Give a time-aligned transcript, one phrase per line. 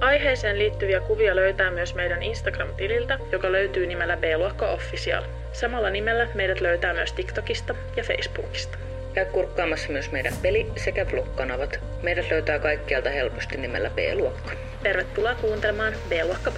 [0.00, 5.24] Aiheeseen liittyviä kuvia löytää myös meidän Instagram-tililtä, joka löytyy nimellä B-luokka Official.
[5.52, 8.78] Samalla nimellä meidät löytää myös TikTokista ja Facebookista.
[9.14, 11.80] Käy kurkkaamassa myös meidän peli- sekä vlog-kanavat.
[12.02, 14.52] Meidät löytää kaikkialta helposti nimellä B-luokka.
[14.82, 16.50] Tervetuloa kuuntelemaan B-luokka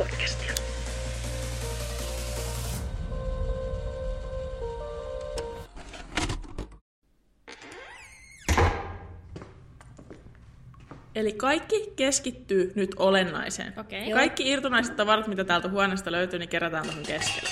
[11.18, 13.72] Eli kaikki keskittyy nyt olennaiseen.
[13.80, 14.10] Okei.
[14.10, 17.48] Kaikki irtonaiset tavarat, mitä täältä huoneesta löytyy, niin kerätään tuohon keskelle.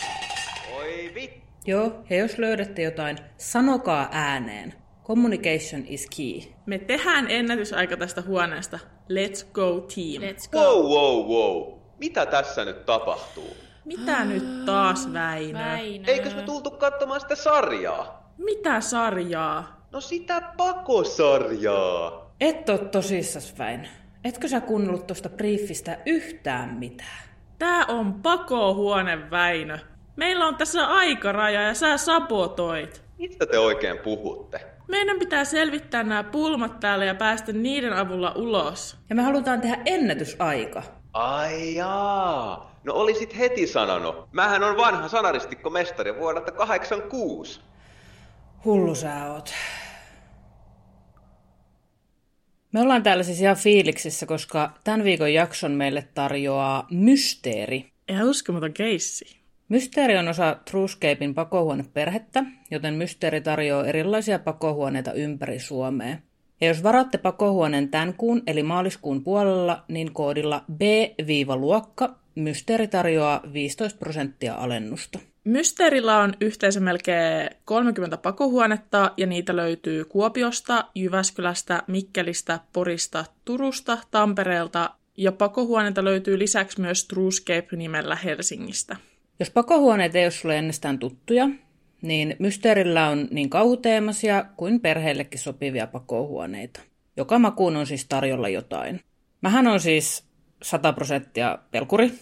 [0.77, 1.47] Oi vittu.
[1.67, 4.75] Joo, ja jos löydätte jotain, sanokaa ääneen.
[5.05, 6.53] Communication is key.
[6.67, 8.79] Me tehdään ennätysaika tästä huoneesta.
[9.13, 10.23] Let's go team.
[10.23, 10.59] Let's go.
[10.59, 11.79] Wow, wow, wow.
[11.99, 13.57] Mitä tässä nyt tapahtuu?
[13.85, 15.59] Mitä nyt taas, Väinö?
[15.59, 16.05] Väinö.
[16.07, 18.33] Eikös me tultu katsomaan sitä sarjaa?
[18.39, 19.87] Mitä sarjaa?
[19.93, 22.26] No sitä pakosarjaa.
[22.41, 23.89] Et oo tosissas, Väin.
[24.25, 27.23] Etkö sä kuunnellut tuosta briefistä yhtään mitään?
[27.59, 29.79] Tää on pakohuone, Väinö.
[30.17, 33.03] Meillä on tässä aikaraja ja sä sabotoit.
[33.19, 34.61] Mistä te oikein puhutte?
[34.89, 38.97] Meidän pitää selvittää nämä pulmat täällä ja päästä niiden avulla ulos.
[39.11, 40.83] Ja me halutaan tehdä ennätysaika.
[41.13, 42.77] Ai jaa.
[42.85, 44.29] No olisit heti sanonut.
[44.33, 47.61] Mähän on vanha sanaristikkomestari vuodelta 86.
[48.65, 49.51] Hullu sä oot.
[52.73, 57.91] Me ollaan täällä siis ihan fiiliksissä, koska tämän viikon jakson meille tarjoaa Mysteeri.
[58.09, 59.37] Ihan uskomaton keissi.
[59.69, 66.17] Mysteeri on osa Truescapein pakohuoneperhettä, joten Mysteeri tarjoaa erilaisia pakohuoneita ympäri Suomea.
[66.61, 73.99] Ja jos varaatte pakohuoneen tämän kuun eli maaliskuun puolella, niin koodilla B-luokka Mysteeri tarjoaa 15
[73.99, 75.19] prosenttia alennusta.
[75.45, 84.91] Mysteerillä on yhteensä melkein 30 pakohuonetta ja niitä löytyy Kuopiosta, Jyväskylästä, Mikkelistä, Porista, Turusta, Tampereelta
[85.17, 88.97] ja pakohuoneita löytyy lisäksi myös Truescape-nimellä Helsingistä.
[89.41, 91.49] Jos pakohuoneet ei ole sulle ennestään tuttuja,
[92.03, 96.81] niin Mysteerillä on niin kauhuteemaisia kuin perheellekin sopivia pakohuoneita.
[97.17, 99.01] Joka makuun on siis tarjolla jotain.
[99.41, 100.25] Mähän on siis
[100.63, 102.13] 100 prosenttia pelkuri,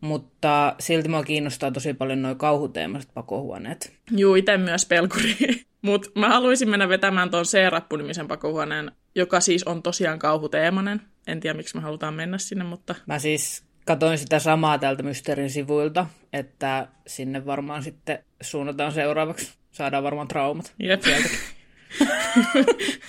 [0.00, 3.92] mutta silti mua kiinnostaa tosi paljon nuo kauhuteemaiset pakohuoneet.
[4.10, 5.36] Juu, itse myös pelkuri.
[5.82, 11.00] Mutta mä haluaisin mennä vetämään tuon C-rappu-nimisen pakohuoneen, joka siis on tosiaan kauhuteemainen.
[11.26, 15.50] En tiedä, miksi me halutaan mennä sinne, mutta Mä siis katoin sitä samaa täältä Mysteerin
[15.50, 19.54] sivuilta, että sinne varmaan sitten suunnataan seuraavaksi.
[19.70, 20.74] Saadaan varmaan traumat.
[20.78, 21.02] jep.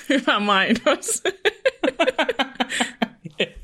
[0.10, 1.24] Hyvä mainos.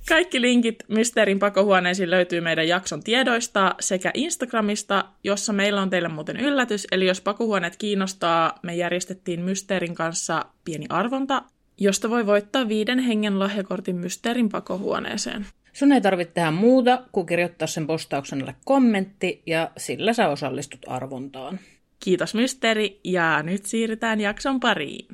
[0.09, 6.37] Kaikki linkit Mysteerin pakohuoneisiin löytyy meidän jakson tiedoista sekä Instagramista, jossa meillä on teille muuten
[6.37, 6.87] yllätys.
[6.91, 11.43] Eli jos pakohuoneet kiinnostaa, me järjestettiin Mysteerin kanssa pieni arvonta,
[11.77, 15.45] josta voi voittaa viiden hengen lahjakortin Mysteerin pakohuoneeseen.
[15.73, 20.81] Sun ei tarvitse tehdä muuta kuin kirjoittaa sen postauksen alle kommentti ja sillä sä osallistut
[20.87, 21.59] arvontaan.
[21.99, 25.07] Kiitos Mysteeri ja nyt siirrytään jakson pariin.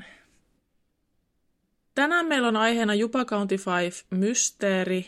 [1.96, 5.06] Tänään meillä on aiheena Jupa County 5 Mysteeri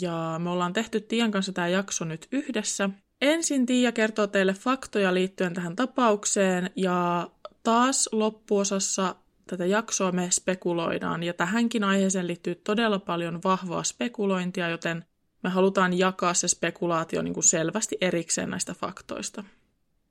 [0.00, 2.90] ja me ollaan tehty Tian kanssa tämä jakso nyt yhdessä.
[3.20, 7.30] Ensin Tiia kertoo teille faktoja liittyen tähän tapaukseen ja
[7.62, 9.14] taas loppuosassa
[9.46, 15.04] tätä jaksoa me spekuloidaan ja tähänkin aiheeseen liittyy todella paljon vahvaa spekulointia, joten
[15.42, 19.44] me halutaan jakaa se spekulaatio niin kuin selvästi erikseen näistä faktoista.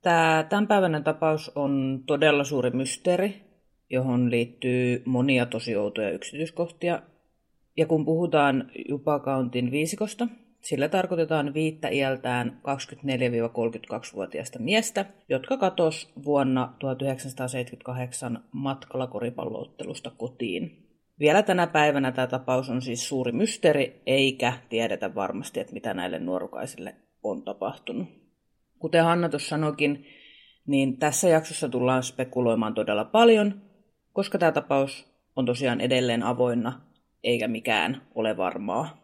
[0.02, 3.51] Tämä tämänpäiväinen tapaus on todella suuri mysteeri,
[3.92, 7.02] johon liittyy monia tosi outoja yksityiskohtia.
[7.76, 10.28] Ja kun puhutaan Jupakauntin viisikosta,
[10.60, 20.88] sillä tarkoitetaan viittä iältään 24-32-vuotiaista miestä, jotka katos vuonna 1978 matkalla koripalloottelusta kotiin.
[21.18, 26.18] Vielä tänä päivänä tämä tapaus on siis suuri mysteeri, eikä tiedetä varmasti, että mitä näille
[26.18, 28.08] nuorukaisille on tapahtunut.
[28.78, 30.06] Kuten Hanna tuossa sanoikin,
[30.66, 33.71] niin tässä jaksossa tullaan spekuloimaan todella paljon,
[34.12, 36.80] koska tämä tapaus on tosiaan edelleen avoinna,
[37.24, 39.02] eikä mikään ole varmaa.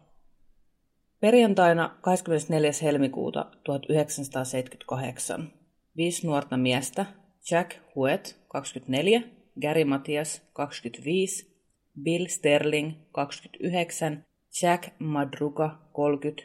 [1.19, 2.71] Perjantaina 24.
[2.83, 5.51] helmikuuta 1978
[5.97, 7.05] viisi nuorta miestä,
[7.51, 9.21] Jack Huet, 24,
[9.61, 11.63] Gary Matias, 25,
[12.03, 14.25] Bill Sterling, 29,
[14.61, 16.43] Jack Madruga, 30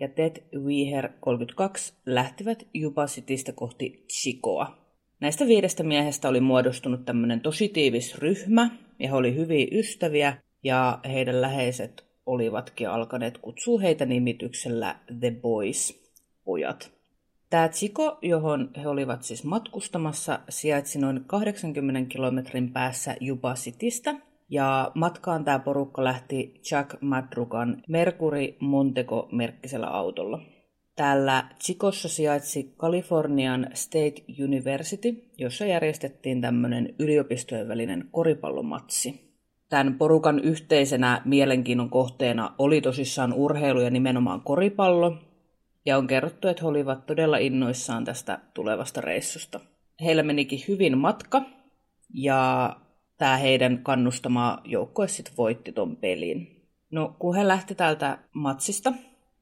[0.00, 4.85] ja Ted Weher 32 lähtivät Juba Citystä kohti Chicoa.
[5.20, 10.98] Näistä viidestä miehestä oli muodostunut tämmöinen tosi tiivis ryhmä, ja he oli hyviä ystäviä, ja
[11.04, 16.02] heidän läheiset olivatkin alkaneet kutsua heitä nimityksellä The Boys,
[16.44, 16.90] pojat.
[17.50, 24.14] Tämä Chico, johon he olivat siis matkustamassa, sijaitsi noin 80 kilometrin päässä Juba Citystä,
[24.48, 30.55] ja matkaan tämä porukka lähti Jack Madrugan Mercury Montego-merkkisellä autolla.
[30.96, 39.26] Täällä Chicossa sijaitsi Kalifornian State University, jossa järjestettiin tämmöinen yliopistojen välinen koripallomatsi.
[39.68, 45.18] Tämän porukan yhteisenä mielenkiinnon kohteena oli tosissaan urheilu ja nimenomaan koripallo,
[45.86, 49.60] ja on kerrottu, että he olivat todella innoissaan tästä tulevasta reissusta.
[50.04, 51.42] Heillä menikin hyvin matka,
[52.14, 52.76] ja
[53.18, 56.66] tämä heidän kannustama joukkue sitten voitti ton pelin.
[56.90, 58.92] No, kun he lähti täältä matsista,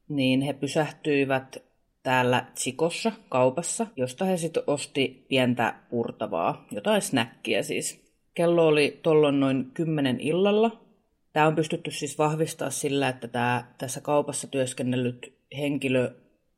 [0.09, 1.63] niin he pysähtyivät
[2.03, 8.05] täällä Tsikossa kaupassa, josta he sitten osti pientä purtavaa, jotain snäkkiä siis.
[8.33, 10.71] Kello oli tollon noin kymmenen illalla.
[11.33, 16.11] Tämä on pystytty siis vahvistaa sillä, että tämä tässä kaupassa työskennellyt henkilö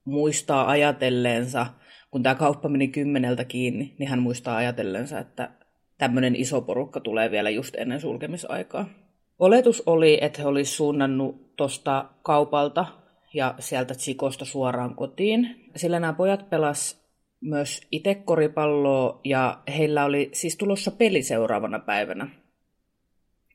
[0.05, 1.65] muistaa ajatelleensa,
[2.11, 5.51] kun tämä kauppa meni kymmeneltä kiinni, niin hän muistaa ajatelleensa, että
[5.97, 8.89] tämmöinen iso porukka tulee vielä just ennen sulkemisaikaa.
[9.39, 12.85] Oletus oli, että he olisivat suunnannut tuosta kaupalta
[13.33, 15.71] ja sieltä Tsikosta suoraan kotiin.
[15.75, 17.07] Sillä nämä pojat pelas
[17.41, 22.29] myös itse koripalloa ja heillä oli siis tulossa peli seuraavana päivänä.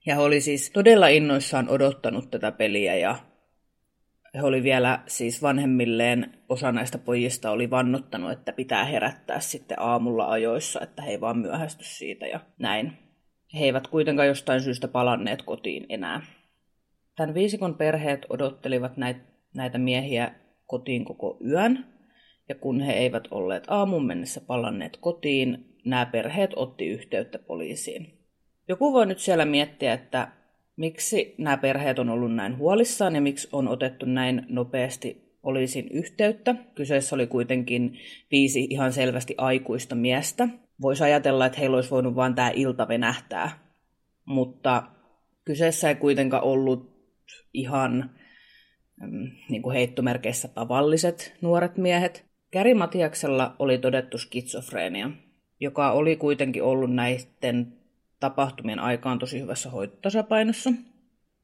[0.07, 3.19] Ja he oli siis todella innoissaan odottanut tätä peliä ja
[4.35, 10.27] he oli vielä siis vanhemmilleen, osa näistä pojista oli vannottanut, että pitää herättää sitten aamulla
[10.31, 12.93] ajoissa, että he ei vaan myöhästy siitä ja näin.
[13.55, 16.23] He eivät kuitenkaan jostain syystä palanneet kotiin enää.
[17.17, 19.21] Tämän viisikon perheet odottelivat näitä,
[19.55, 20.35] näitä miehiä
[20.67, 21.87] kotiin koko yön,
[22.49, 28.19] ja kun he eivät olleet aamun mennessä palanneet kotiin, nämä perheet otti yhteyttä poliisiin.
[28.69, 30.29] Joku voi nyt siellä miettiä, että
[30.77, 36.55] Miksi nämä perheet on ollut näin huolissaan ja miksi on otettu näin nopeasti poliisin yhteyttä?
[36.75, 37.99] Kyseessä oli kuitenkin
[38.31, 40.49] viisi ihan selvästi aikuista miestä.
[40.81, 43.51] Voisi ajatella, että heillä olisi voinut vain tämä ilta venähtää,
[44.25, 44.83] mutta
[45.45, 46.93] kyseessä ei kuitenkaan ollut
[47.55, 48.11] ihan
[49.49, 52.25] niin kuin heittomerkeissä tavalliset nuoret miehet.
[52.51, 55.11] Käri Matiaksella oli todettu skitsofreenia,
[55.61, 57.73] joka oli kuitenkin ollut näiden
[58.21, 60.73] tapahtumien aikaan tosi hyvässä hoitotasapainossa.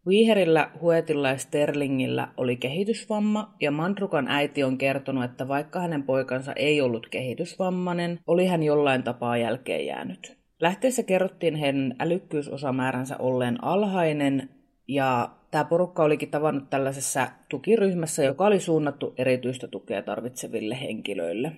[0.07, 6.53] Viiherillä, Huetilla ja Sterlingillä oli kehitysvamma, ja Mandrukan äiti on kertonut, että vaikka hänen poikansa
[6.53, 10.39] ei ollut kehitysvammainen, oli hän jollain tapaa jälkeen jäänyt.
[10.61, 14.49] Lähteessä kerrottiin heidän älykkyysosamääränsä olleen alhainen,
[14.89, 21.53] ja tämä porukka olikin tavannut tällaisessa tukiryhmässä, joka oli suunnattu erityistä tukea tarvitseville henkilöille.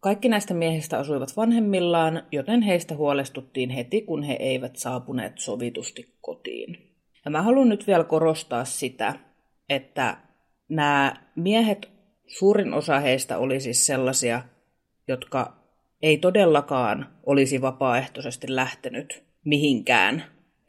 [0.00, 6.78] Kaikki näistä miehistä asuivat vanhemmillaan, joten heistä huolestuttiin heti, kun he eivät saapuneet sovitusti kotiin.
[7.24, 9.14] Ja mä haluan nyt vielä korostaa sitä,
[9.68, 10.16] että
[10.68, 11.88] nämä miehet,
[12.26, 14.42] suurin osa heistä oli siis sellaisia,
[15.08, 15.56] jotka
[16.02, 20.24] ei todellakaan olisi vapaaehtoisesti lähtenyt mihinkään.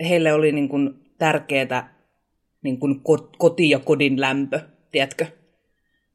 [0.09, 1.96] Heille oli niin kuin tärkeää
[2.63, 3.01] niin kuin
[3.37, 4.59] koti ja kodin lämpö,
[4.91, 5.25] tiedätkö?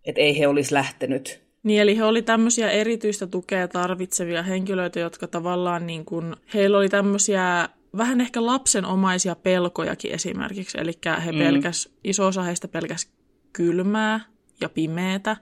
[0.05, 5.27] Että ei he olisi lähtenyt niin, eli he oli tämmöisiä erityistä tukea tarvitsevia henkilöitä, jotka
[5.27, 10.79] tavallaan niin kuin, heillä oli tämmöisiä vähän ehkä lapsenomaisia pelkojakin esimerkiksi.
[10.81, 10.93] Eli
[11.25, 11.39] he mm.
[11.39, 13.13] pelkäs, iso osa heistä pelkäs
[13.53, 14.21] kylmää
[14.61, 15.37] ja pimeätä.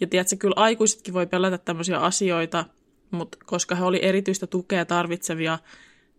[0.00, 2.64] Ja tiedätkö, kyllä aikuisetkin voi pelätä tämmöisiä asioita,
[3.10, 5.58] mutta koska he oli erityistä tukea tarvitsevia,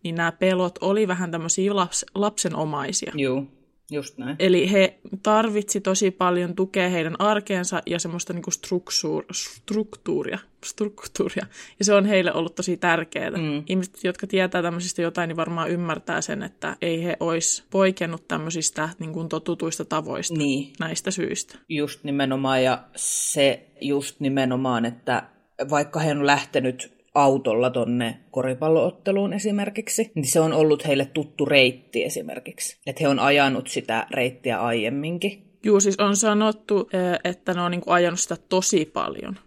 [0.03, 3.12] niin nämä pelot oli vähän tämmöisiä laps, lapsenomaisia.
[3.15, 3.46] Joo.
[3.92, 4.36] Just näin.
[4.40, 11.46] Eli he tarvitsi tosi paljon tukea heidän arkeensa ja semmoista niinku struktuur, struktuuria, struktuuria.
[11.80, 13.30] Ja se on heille ollut tosi tärkeää.
[13.30, 13.64] Mm.
[13.68, 18.90] Ihmiset, jotka tietää tämmöisistä jotain, niin varmaan ymmärtää sen, että ei he olisi poikennut tämmöisistä
[19.00, 20.74] niin kuin totutuista tavoista niin.
[20.80, 21.58] näistä syistä.
[21.70, 25.24] Just nimenomaan, ja se just nimenomaan, että
[25.70, 32.03] vaikka he on lähtenyt autolla tonne koripallootteluun esimerkiksi, niin se on ollut heille tuttu reitti
[32.03, 32.77] esimerkiksi.
[32.88, 35.44] Että he on ajanut sitä reittiä aiemminkin.
[35.63, 36.89] Joo, siis on sanottu,
[37.24, 39.39] että ne on niinku ajanut sitä tosi paljon.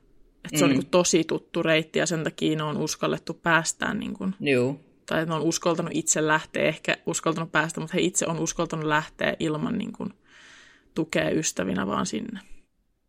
[0.44, 0.64] Että se mm.
[0.64, 3.98] on niinku tosi tuttu reitti ja sen takia ne on uskallettu päästään.
[3.98, 4.80] Niinku, Joo.
[5.06, 9.36] Tai ne on uskaltanut itse lähteä, ehkä uskaltanut päästä, mutta he itse on uskaltanut lähteä
[9.38, 10.08] ilman niinku,
[10.94, 12.40] tukea ystävinä vaan sinne.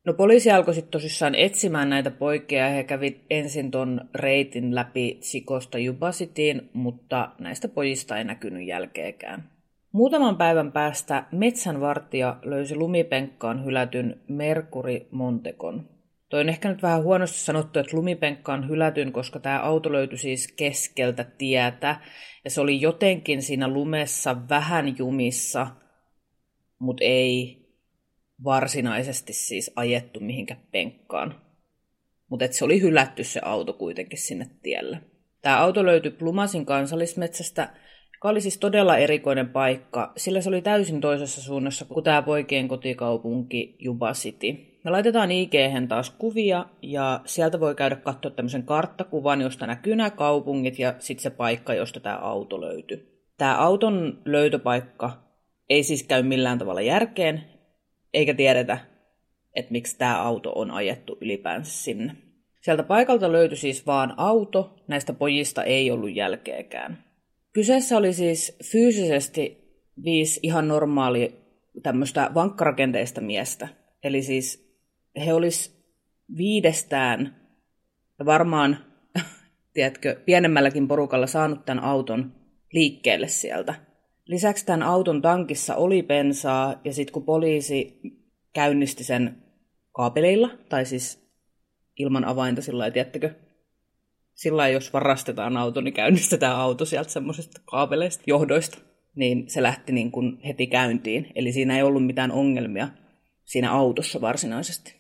[0.06, 5.78] No poliisi alkoi sitten tosissaan etsimään näitä poikia he kävi ensin ton reitin läpi Sikosta
[5.78, 9.50] Jubasitiin, mutta näistä pojista ei näkynyt jälkeekään.
[9.92, 15.90] Muutaman päivän päästä metsänvartija löysi lumipenkkaan hylätyn Merkuri Montekon.
[16.30, 20.54] Toi on ehkä nyt vähän huonosti sanottu, että lumipenkkaan hylätyn, koska tämä auto löytyi siis
[20.58, 21.96] keskeltä tietä.
[22.44, 25.68] Ja se oli jotenkin siinä lumessa vähän jumissa,
[26.80, 27.65] mutta ei
[28.44, 31.42] varsinaisesti siis ajettu mihinkä penkkaan.
[32.30, 35.02] Mutta se oli hylätty se auto kuitenkin sinne tielle.
[35.42, 37.70] Tämä auto löytyi Plumasin kansallismetsästä,
[38.14, 42.68] joka oli siis todella erikoinen paikka, sillä se oli täysin toisessa suunnassa kuin tämä poikien
[42.68, 44.48] kotikaupunki Juba City.
[44.84, 45.52] Me laitetaan ig
[45.88, 51.24] taas kuvia ja sieltä voi käydä katsoa tämmöisen karttakuvan, josta näkyy nämä kaupungit ja sitten
[51.24, 53.24] se paikka, josta tämä auto löytyi.
[53.38, 55.12] Tämä auton löytöpaikka
[55.70, 57.55] ei siis käy millään tavalla järkeen,
[58.16, 58.78] eikä tiedetä,
[59.56, 62.16] että miksi tämä auto on ajettu ylipäänsä sinne.
[62.62, 67.04] Sieltä paikalta löytyi siis vaan auto, näistä pojista ei ollut jälkeäkään.
[67.54, 69.66] Kyseessä oli siis fyysisesti
[70.04, 71.36] viisi ihan normaali
[71.84, 73.68] tämmöistä vankkarakenteista miestä.
[74.04, 74.78] Eli siis
[75.26, 75.86] he olis
[76.38, 77.36] viidestään
[78.20, 78.78] ja varmaan,
[79.74, 82.36] tiedätkö, pienemmälläkin porukalla saanut tämän auton
[82.74, 83.85] liikkeelle sieltä.
[84.26, 88.00] Lisäksi tämän auton tankissa oli bensaa ja sitten kun poliisi
[88.54, 89.44] käynnisti sen
[89.92, 91.30] kaapeleilla, tai siis
[92.00, 93.34] ilman avainta sillä lailla, tiedättekö,
[94.34, 98.78] sillä jos varastetaan auto, niin käynnistetään auto sieltä semmoisista kaapeleista, johdoista,
[99.16, 101.32] niin se lähti niin kuin heti käyntiin.
[101.36, 102.88] Eli siinä ei ollut mitään ongelmia
[103.44, 104.96] siinä autossa varsinaisesti.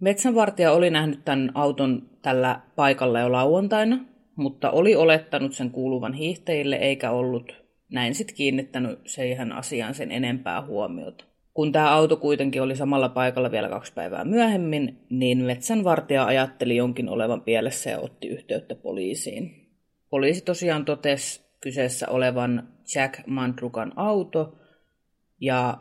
[0.00, 3.98] Metsänvartija oli nähnyt tämän auton tällä paikalla jo lauantaina,
[4.36, 7.63] mutta oli olettanut sen kuuluvan hiihtäjille eikä ollut
[7.94, 11.24] näin sitten kiinnittänyt siihen asiaan sen enempää huomiota.
[11.54, 17.08] Kun tämä auto kuitenkin oli samalla paikalla vielä kaksi päivää myöhemmin, niin metsänvartija ajatteli jonkin
[17.08, 19.68] olevan pielessä ja otti yhteyttä poliisiin.
[20.10, 24.58] Poliisi tosiaan totesi kyseessä olevan Jack Mandrukan auto,
[25.40, 25.78] ja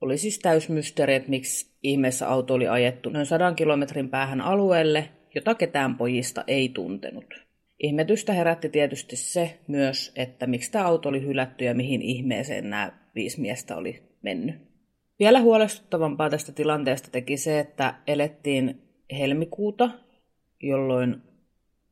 [0.00, 5.54] oli siis täysmysteeri, että miksi ihmeessä auto oli ajettu noin sadan kilometrin päähän alueelle, jota
[5.54, 7.41] ketään pojista ei tuntenut.
[7.82, 12.92] Ihmetystä herätti tietysti se myös, että miksi tämä auto oli hylätty ja mihin ihmeeseen nämä
[13.14, 14.56] viisi miestä oli mennyt.
[15.18, 18.82] Vielä huolestuttavampaa tästä tilanteesta teki se, että elettiin
[19.18, 19.90] helmikuuta,
[20.60, 21.16] jolloin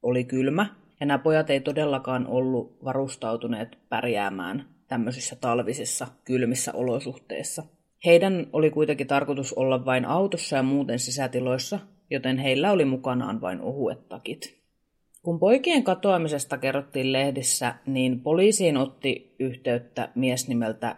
[0.02, 0.66] oli kylmä,
[1.00, 7.62] ja nämä pojat ei todellakaan ollut varustautuneet pärjäämään tämmöisissä talvisissa kylmissä olosuhteissa.
[8.04, 11.78] Heidän oli kuitenkin tarkoitus olla vain autossa ja muuten sisätiloissa,
[12.10, 14.59] joten heillä oli mukanaan vain ohuet takit.
[15.22, 20.96] Kun poikien katoamisesta kerrottiin lehdissä, niin poliisiin otti yhteyttä mies nimeltä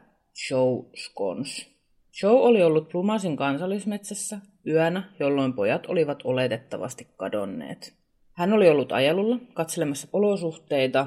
[0.51, 1.73] Joe Scons.
[2.21, 7.95] Show oli ollut Plumasin kansallismetsässä yönä, jolloin pojat olivat oletettavasti kadonneet.
[8.33, 11.07] Hän oli ollut ajelulla katselemassa olosuhteita,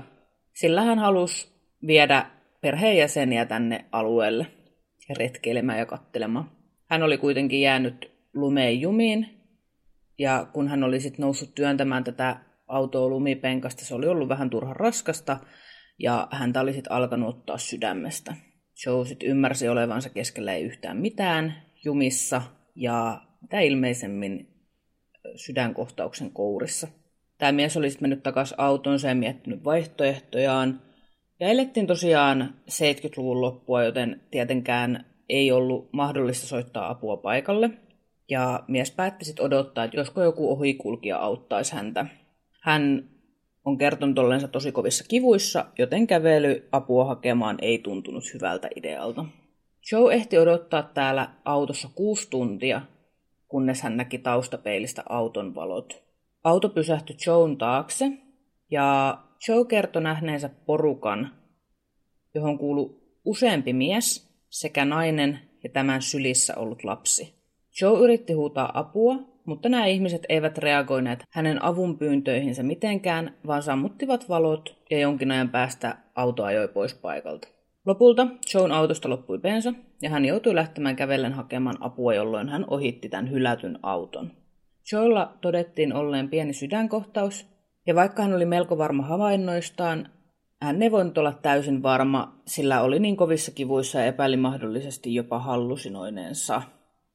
[0.53, 1.47] sillä hän halusi
[1.87, 2.25] viedä
[2.61, 4.47] perheenjäseniä tänne alueelle
[5.17, 6.51] retkeilemään ja kattelemaan.
[6.85, 9.29] Hän oli kuitenkin jäänyt lumeen jumiin,
[10.19, 14.75] ja kun hän oli sitten noussut työntämään tätä autoa lumipenkasta, se oli ollut vähän turhan
[14.75, 15.37] raskasta,
[15.99, 18.35] ja häntä oli sitten alkanut ottaa sydämestä.
[18.85, 21.53] Joe sit ymmärsi olevansa keskellä ei yhtään mitään
[21.83, 22.41] jumissa
[22.75, 24.47] ja mitä ilmeisemmin
[25.35, 26.87] sydänkohtauksen kourissa.
[27.37, 30.81] Tämä mies oli mennyt takaisin autonsa ja miettinyt vaihtoehtojaan.
[31.39, 37.69] Ja elettiin tosiaan 70-luvun loppua, joten tietenkään ei ollut mahdollista soittaa apua paikalle.
[38.29, 42.05] Ja mies päätti sitten odottaa, että josko joku ohikulkija auttaisi häntä.
[42.65, 43.09] Hän
[43.65, 49.25] on kertonut ollensa tosi kovissa kivuissa, joten kävely apua hakemaan ei tuntunut hyvältä idealta.
[49.91, 52.81] Joe ehti odottaa täällä autossa kuusi tuntia,
[53.47, 56.03] kunnes hän näki taustapeilistä auton valot.
[56.43, 58.11] Auto pysähtyi Joen taakse
[58.71, 59.17] ja
[59.47, 61.31] Joe kertoi nähneensä porukan,
[62.35, 62.95] johon kuului
[63.25, 67.35] useampi mies sekä nainen ja tämän sylissä ollut lapsi.
[67.81, 74.77] Joe yritti huutaa apua, mutta nämä ihmiset eivät reagoineet hänen avunpyyntöihinsä mitenkään, vaan sammuttivat valot
[74.89, 77.47] ja jonkin ajan päästä auto ajoi pois paikalta.
[77.85, 83.09] Lopulta Joan autosta loppui bensa ja hän joutui lähtemään kävellen hakemaan apua, jolloin hän ohitti
[83.09, 84.31] tämän hylätyn auton.
[84.91, 87.47] Joella todettiin olleen pieni sydänkohtaus,
[87.87, 90.09] ja vaikka hän oli melko varma havainnoistaan,
[90.61, 95.39] hän ei voinut olla täysin varma, sillä oli niin kovissa kivuissa ja epäili mahdollisesti jopa
[95.39, 96.61] hallusinoineensa.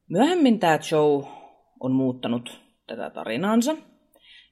[0.09, 1.40] Myöhemmin tämä Joe
[1.81, 3.75] on muuttanut tätä tarinaansa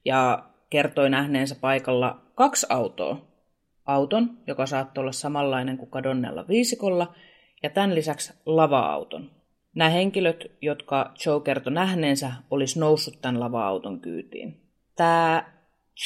[0.04, 3.30] ja kertoi nähneensä paikalla kaksi autoa.
[3.86, 7.14] Auton, joka saattoi olla samanlainen kuin kadonnella viisikolla,
[7.62, 9.30] ja tämän lisäksi lava-auton.
[9.74, 14.60] Nämä henkilöt, jotka Joe kertoi nähneensä, olisi noussut tämän lava-auton kyytiin.
[14.96, 15.52] Tämä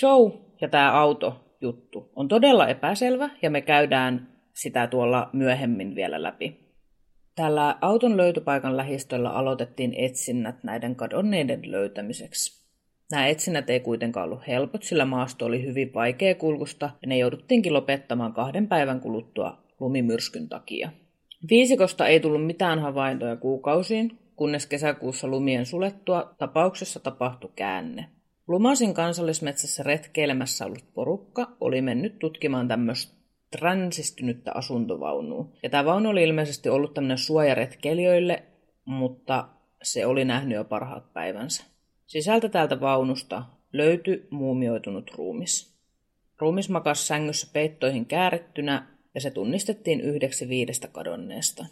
[0.02, 6.22] Joe ja tämä auto juttu on todella epäselvä ja me käydään sitä tuolla myöhemmin vielä
[6.22, 6.63] läpi.
[7.34, 12.64] Tällä auton löytöpaikan lähistöllä aloitettiin etsinnät näiden kadonneiden löytämiseksi.
[13.10, 17.72] Nämä etsinnät ei kuitenkaan ollut helpot, sillä maasto oli hyvin vaikea kulkusta ja ne jouduttiinkin
[17.72, 20.90] lopettamaan kahden päivän kuluttua lumimyrskyn takia.
[21.50, 28.06] Viisikosta ei tullut mitään havaintoja kuukausiin, kunnes kesäkuussa lumien sulettua tapauksessa tapahtui käänne.
[28.48, 33.23] Lumasin kansallismetsässä retkeilemässä ollut porukka oli mennyt tutkimaan tämmöistä
[33.58, 35.48] transistynyttä asuntovaunua.
[35.62, 38.42] Ja tämä vaunu oli ilmeisesti ollut tämmöinen suojaretkeilijöille,
[38.84, 39.48] mutta
[39.82, 41.64] se oli nähnyt jo parhaat päivänsä.
[42.06, 43.42] Sisältä täältä vaunusta
[43.72, 45.74] löytyi muumioitunut ruumis.
[46.38, 51.66] Ruumis makasi sängyssä peittoihin käärettynä ja se tunnistettiin yhdeksi viidestä kadonneesta.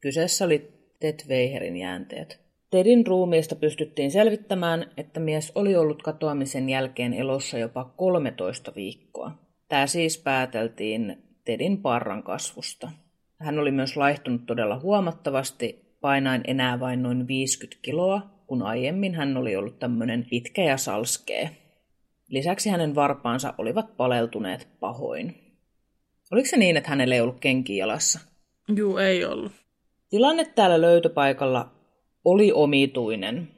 [0.00, 2.40] Kyseessä oli Ted Weiherin jäänteet.
[2.70, 9.43] Tedin ruumiista pystyttiin selvittämään, että mies oli ollut katoamisen jälkeen elossa jopa 13 viikkoa.
[9.74, 12.90] Tämä siis pääteltiin Tedin parran kasvusta.
[13.40, 19.36] Hän oli myös laihtunut todella huomattavasti, painain enää vain noin 50 kiloa, kun aiemmin hän
[19.36, 21.50] oli ollut tämmöinen pitkä ja salskee.
[22.28, 25.34] Lisäksi hänen varpaansa olivat paleltuneet pahoin.
[26.32, 28.20] Oliko se niin, että hänellä ei ollut kenkiä jalassa?
[28.76, 29.52] Juu, ei ollut.
[30.10, 31.70] Tilanne täällä löytöpaikalla
[32.24, 33.48] oli omituinen,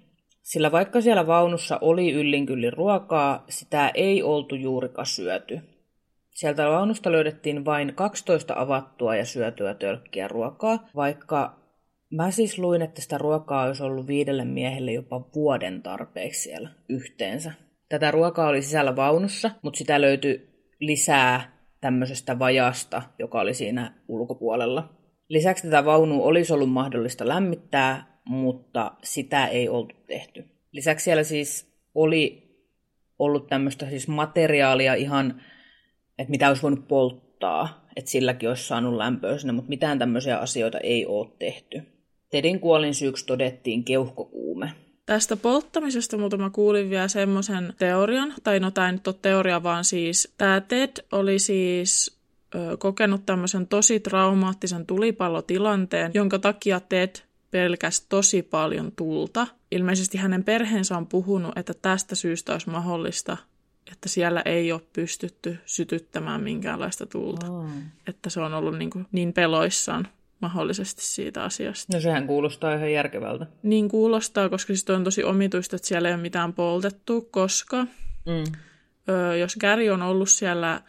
[0.43, 5.76] sillä vaikka siellä vaunussa oli yllinkyllin ruokaa, sitä ei oltu juurikaan syöty.
[6.37, 11.61] Sieltä vaunusta löydettiin vain 12 avattua ja syötyä tölkkiä ruokaa, vaikka
[12.11, 17.53] mä siis luin, että sitä ruokaa olisi ollut viidelle miehelle jopa vuoden tarpeeksi siellä yhteensä.
[17.89, 20.49] Tätä ruokaa oli sisällä vaunussa, mutta sitä löytyi
[20.81, 24.95] lisää tämmöisestä vajasta, joka oli siinä ulkopuolella.
[25.29, 30.45] Lisäksi tätä vaunua olisi ollut mahdollista lämmittää, mutta sitä ei oltu tehty.
[30.73, 32.47] Lisäksi siellä siis oli
[33.19, 35.41] ollut tämmöistä siis materiaalia ihan,
[36.19, 40.79] että mitä olisi voinut polttaa, että silläkin olisi saanut lämpöä sinne, mutta mitään tämmöisiä asioita
[40.79, 41.83] ei ole tehty.
[42.31, 44.73] Tedin kuolin syyksi todettiin keuhkokuume.
[45.07, 49.63] Tästä polttamisesta mutta mä kuulin vielä semmoisen teorian, tai no tämä ei nyt ole teoria,
[49.63, 52.19] vaan siis tämä Ted oli siis
[52.55, 57.17] ö, kokenut tämmöisen tosi traumaattisen tulipallotilanteen, jonka takia Ted
[57.51, 59.47] pelkäs tosi paljon tulta.
[59.71, 63.37] Ilmeisesti hänen perheensä on puhunut, että tästä syystä olisi mahdollista,
[63.93, 67.51] että siellä ei ole pystytty sytyttämään minkäänlaista tulta.
[67.51, 67.67] Oh.
[68.07, 70.09] Että se on ollut niin, kuin niin peloissaan
[70.41, 71.97] mahdollisesti siitä asiasta.
[71.97, 73.47] No sehän kuulostaa ihan järkevältä.
[73.63, 77.85] Niin kuulostaa, koska siis on tosi omituista, että siellä ei ole mitään poltettu, koska
[78.27, 78.53] mm.
[79.09, 80.81] ö, jos Gary on ollut siellä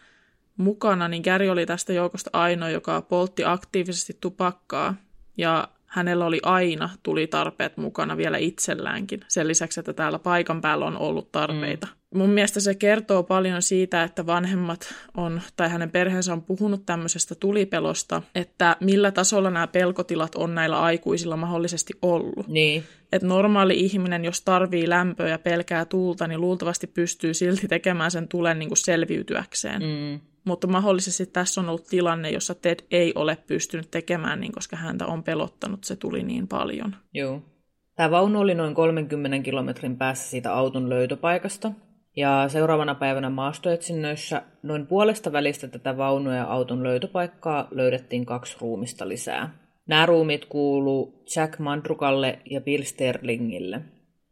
[0.58, 4.96] mukana, niin Gary oli tästä joukosta ainoa, joka poltti aktiivisesti tupakkaa.
[5.38, 9.20] Ja hänellä oli aina tuli tarpeet mukana vielä itselläänkin.
[9.28, 11.88] Sen lisäksi, että täällä paikan päällä on ollut tarpeita.
[11.88, 11.97] Mm.
[12.16, 17.36] Mun mielestä se kertoo paljon siitä, että vanhemmat on, tai hänen perheensä on puhunut tämmöisestä
[17.36, 22.48] tulipelosta, että millä tasolla nämä pelkotilat on näillä aikuisilla mahdollisesti ollut.
[22.48, 22.84] Niin.
[23.12, 28.28] Että normaali ihminen, jos tarvii lämpöä ja pelkää tuulta, niin luultavasti pystyy silti tekemään sen
[28.28, 29.82] tulen niin kuin selviytyäkseen.
[29.82, 30.20] Mm.
[30.46, 35.06] Mutta mahdollisesti tässä on ollut tilanne, jossa Ted ei ole pystynyt tekemään niin, koska häntä
[35.06, 36.96] on pelottanut, se tuli niin paljon.
[37.14, 37.42] Joo.
[37.96, 41.72] Tämä vaunu oli noin 30 kilometrin päässä siitä auton löytöpaikasta.
[42.18, 49.08] Ja seuraavana päivänä maastoetsinnöissä noin puolesta välistä tätä vaunua ja auton löytöpaikkaa löydettiin kaksi ruumista
[49.08, 49.50] lisää.
[49.88, 53.82] Nämä ruumit kuuluu Jack Mandrukalle ja Bill Sterlingille.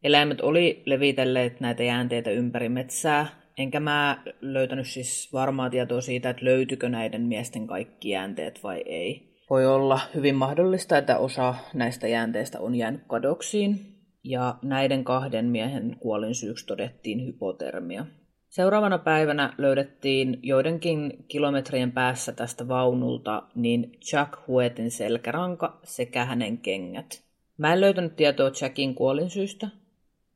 [0.04, 6.45] Eläimet oli levitelleet näitä jäänteitä ympäri metsää Enkä mä löytänyt siis varmaa tietoa siitä, että
[6.45, 9.36] löytyykö näiden miesten kaikki jäänteet vai ei.
[9.50, 13.95] Voi olla hyvin mahdollista, että osa näistä jäänteistä on jäänyt kadoksiin,
[14.26, 18.06] ja näiden kahden miehen kuolin syyksi todettiin hypotermia.
[18.50, 27.24] Seuraavana päivänä löydettiin joidenkin kilometrien päässä tästä vaunulta niin Jack Huetin selkäranka sekä hänen kengät.
[27.58, 29.68] Mä en löytänyt tietoa Jackin kuolinsyystä.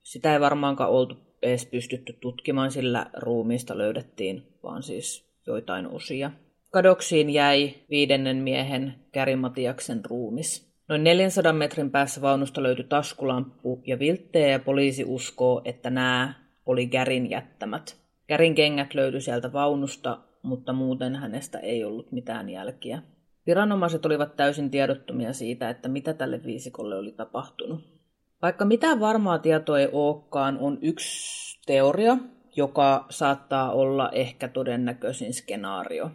[0.04, 6.32] Sitä ei varmaankaan oltu edes pystytty tutkimaan, sillä ruumiista löydettiin vaan siis joitain osia.
[6.71, 10.68] Kadoksiin jäi viidennen miehen Käri Matiaksen ruumis.
[10.89, 16.34] Noin 400 metrin päässä vaunusta löytyi taskulamppu ja vilttejä ja poliisi uskoo, että nämä
[16.65, 17.97] oli Kärin jättämät.
[18.28, 23.02] Kärin kengät löytyi sieltä vaunusta, mutta muuten hänestä ei ollut mitään jälkiä.
[23.47, 27.82] Viranomaiset olivat täysin tiedottomia siitä, että mitä tälle viisikolle oli tapahtunut.
[28.41, 32.17] Vaikka mitään varmaa tietoa ei olekaan, on yksi teoria,
[32.56, 36.12] joka saattaa olla ehkä todennäköisin skenaario.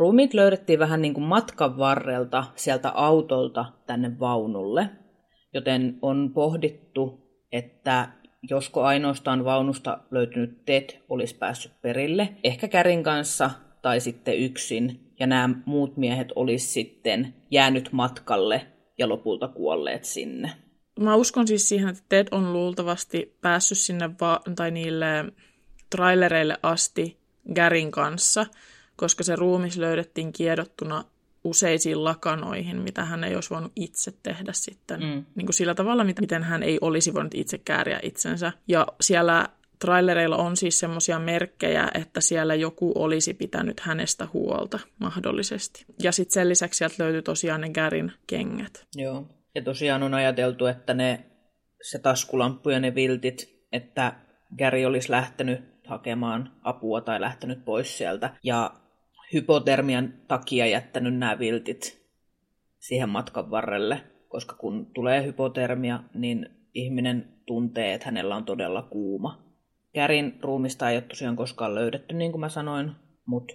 [0.00, 4.90] Ruumit löydettiin vähän niin kuin matkan varrelta sieltä autolta tänne vaunulle,
[5.54, 7.20] joten on pohdittu,
[7.52, 8.08] että
[8.50, 13.50] josko ainoastaan vaunusta löytynyt Ted olisi päässyt perille, ehkä Kärin kanssa,
[13.82, 18.66] tai sitten yksin, ja nämä muut miehet olisi sitten jäänyt matkalle
[18.98, 20.50] ja lopulta kuolleet sinne.
[21.00, 25.32] Mä uskon siis siihen, että Ted on luultavasti päässyt sinne va- tai niille
[25.90, 27.18] trailereille asti
[27.54, 28.46] Garin kanssa,
[29.00, 31.04] koska se ruumis löydettiin kiedottuna
[31.44, 35.00] useisiin lakanoihin, mitä hän ei olisi voinut itse tehdä sitten.
[35.00, 35.24] Mm.
[35.34, 38.52] Niin kuin sillä tavalla, miten hän ei olisi voinut itse kääriä itsensä.
[38.68, 45.84] Ja siellä trailereilla on siis semmoisia merkkejä, että siellä joku olisi pitänyt hänestä huolta mahdollisesti.
[46.02, 48.86] Ja sitten sen lisäksi sieltä löytyy tosiaan ne Garin kengät.
[48.94, 49.28] Joo.
[49.54, 51.24] Ja tosiaan on ajateltu, että ne,
[51.90, 54.12] se taskulamppu ja ne viltit, että
[54.58, 58.30] Gary olisi lähtenyt hakemaan apua tai lähtenyt pois sieltä.
[58.44, 58.79] Ja
[59.32, 62.06] hypotermian takia jättänyt nämä viltit
[62.78, 69.42] siihen matkan varrelle, koska kun tulee hypotermia, niin ihminen tuntee, että hänellä on todella kuuma.
[69.92, 72.92] Kärin ruumista ei ole tosiaan koskaan löydetty, niin kuin mä sanoin,
[73.26, 73.54] mutta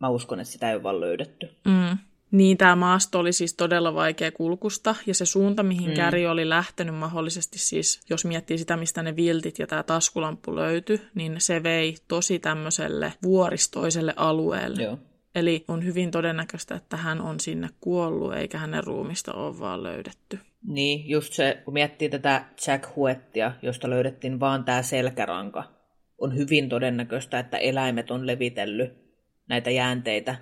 [0.00, 1.56] mä uskon, että sitä ei ole vaan löydetty.
[1.64, 1.98] Mm.
[2.32, 5.94] Niin, tämä maasto oli siis todella vaikea kulkusta, ja se suunta, mihin mm.
[5.94, 11.00] Käri oli lähtenyt mahdollisesti siis, jos miettii sitä, mistä ne viltit ja tämä taskulamppu löytyi,
[11.14, 14.82] niin se vei tosi tämmöiselle vuoristoiselle alueelle.
[14.82, 14.98] Joo.
[15.34, 20.38] Eli on hyvin todennäköistä, että hän on sinne kuollut, eikä hänen ruumista ole vaan löydetty.
[20.66, 25.64] Niin, just se, kun miettii tätä Jack Huettia, josta löydettiin vaan tämä selkäranka,
[26.18, 28.92] on hyvin todennäköistä, että eläimet on levitellyt
[29.48, 30.36] näitä jäänteitä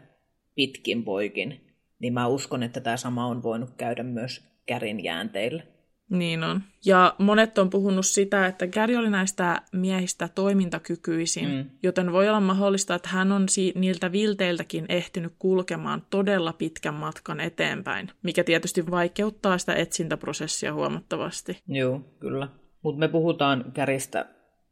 [0.55, 1.70] pitkin poikin
[2.01, 5.63] niin mä uskon, että tämä sama on voinut käydä myös Kärin jäänteillä.
[6.11, 6.63] Niin on.
[6.85, 11.71] Ja monet on puhunut sitä, että Gary oli näistä miehistä toimintakykyisin, mm.
[11.83, 17.41] joten voi olla mahdollista, että hän on si- niiltä vilteiltäkin ehtinyt kulkemaan todella pitkän matkan
[17.41, 21.63] eteenpäin, mikä tietysti vaikeuttaa sitä etsintäprosessia huomattavasti.
[21.69, 22.49] Joo, kyllä.
[22.83, 24.27] Mutta me puhutaan Käristä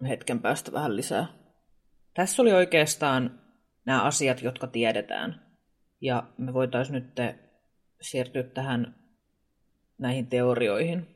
[0.08, 1.26] hetken päästä vähän lisää.
[2.14, 3.40] Tässä oli oikeastaan
[3.86, 5.47] nämä asiat, jotka tiedetään.
[6.00, 7.36] Ja me voitaisiin nyt
[8.00, 8.94] siirtyä tähän
[9.98, 11.06] näihin teorioihin,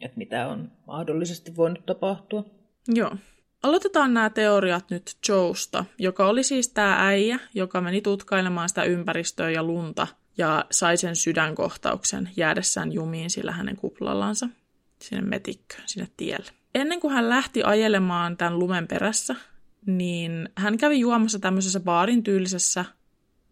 [0.00, 2.44] että mitä on mahdollisesti voinut tapahtua.
[2.88, 3.16] Joo.
[3.62, 9.50] Aloitetaan nämä teoriat nyt Joesta, joka oli siis tämä äijä, joka meni tutkailemaan sitä ympäristöä
[9.50, 10.06] ja lunta
[10.38, 14.48] ja sai sen sydänkohtauksen jäädessään jumiin sillä hänen kuplallansa
[15.02, 16.50] sinne metikköön, sinne tielle.
[16.74, 19.34] Ennen kuin hän lähti ajelemaan tämän lumen perässä,
[19.86, 22.84] niin hän kävi juomassa tämmöisessä baarin tyylisessä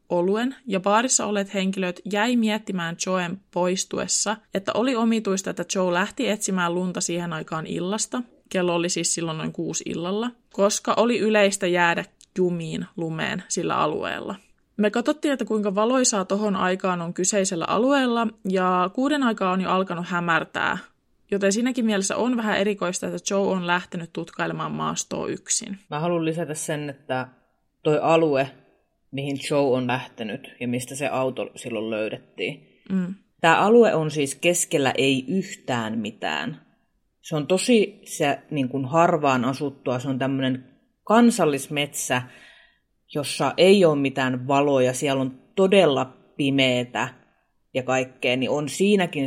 [0.09, 6.29] oluen, ja baarissa olleet henkilöt jäi miettimään Joen poistuessa, että oli omituista, että Joe lähti
[6.29, 11.67] etsimään lunta siihen aikaan illasta, kello oli siis silloin noin kuusi illalla, koska oli yleistä
[11.67, 12.05] jäädä
[12.39, 14.35] jumiin lumeen sillä alueella.
[14.77, 19.71] Me katsottiin, että kuinka valoisaa tohon aikaan on kyseisellä alueella, ja kuuden aikaa on jo
[19.71, 20.79] alkanut hämärtää,
[21.31, 25.79] joten siinäkin mielessä on vähän erikoista, että Joe on lähtenyt tutkailemaan maastoa yksin.
[25.91, 27.29] Mä haluan lisätä sen, että
[27.83, 28.51] toi alue
[29.15, 32.81] mihin Joe on lähtenyt ja mistä se auto silloin löydettiin.
[32.91, 33.15] Mm.
[33.41, 36.61] Tämä alue on siis keskellä ei yhtään mitään.
[37.23, 40.65] Se on tosi se, niin kuin harvaan asuttua, se on tämmöinen
[41.05, 42.23] kansallismetsä,
[43.15, 46.05] jossa ei ole mitään valoja, siellä on todella
[46.37, 47.09] pimeetä
[47.75, 49.27] ja kaikkea, niin on siinäkin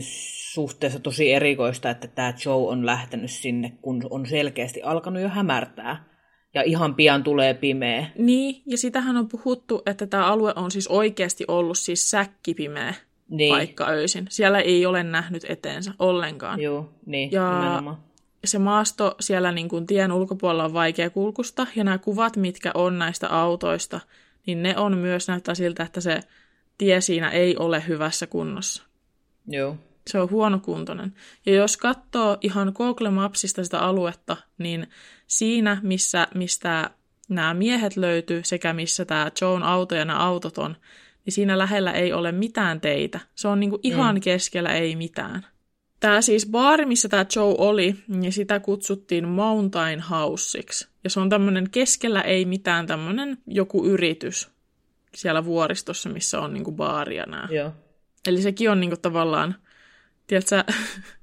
[0.54, 6.17] suhteessa tosi erikoista, että tämä Joe on lähtenyt sinne, kun on selkeästi alkanut jo hämärtää
[6.54, 8.08] ja ihan pian tulee pimeä.
[8.18, 12.94] Niin, ja sitähän on puhuttu, että tämä alue on siis oikeasti ollut siis säkkipimeä
[13.30, 13.56] niin.
[13.56, 14.26] paikka öisin.
[14.30, 16.62] Siellä ei ole nähnyt eteensä ollenkaan.
[16.62, 17.98] Joo, niin, ja nimenomaan.
[18.46, 23.00] se maasto siellä niin kuin tien ulkopuolella on vaikea kulkusta, ja nämä kuvat, mitkä on
[23.00, 24.00] näistä autoista,
[24.46, 26.20] niin ne on myös näyttää siltä, että se
[26.78, 28.84] tie siinä ei ole hyvässä kunnossa.
[29.48, 29.78] Joo.
[30.08, 31.14] Se on huonokuntoinen.
[31.46, 34.88] Ja jos katsoo ihan Google Mapsista sitä aluetta, niin
[35.28, 36.90] siinä, missä, mistä
[37.30, 40.76] nämä miehet löytyy sekä missä tämä Joan auto ja nämä autot on,
[41.26, 43.20] niin siinä lähellä ei ole mitään teitä.
[43.36, 44.22] Se on niinku ihan mm.
[44.22, 45.46] keskellä ei mitään.
[46.00, 50.88] Tämä siis baari, missä tämä Joe oli, niin sitä kutsuttiin Mountain Houseiksi.
[51.04, 54.50] Ja se on tämmöinen keskellä ei mitään tämmöinen joku yritys
[55.16, 57.48] siellä vuoristossa, missä on niinku baaria nämä.
[57.52, 57.72] Joo.
[58.28, 59.56] Eli sekin on niinku tavallaan
[60.28, 60.64] tiedätkö,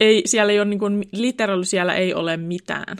[0.00, 2.96] ei, siellä ei ole, niin kuin, literal siellä ei ole mitään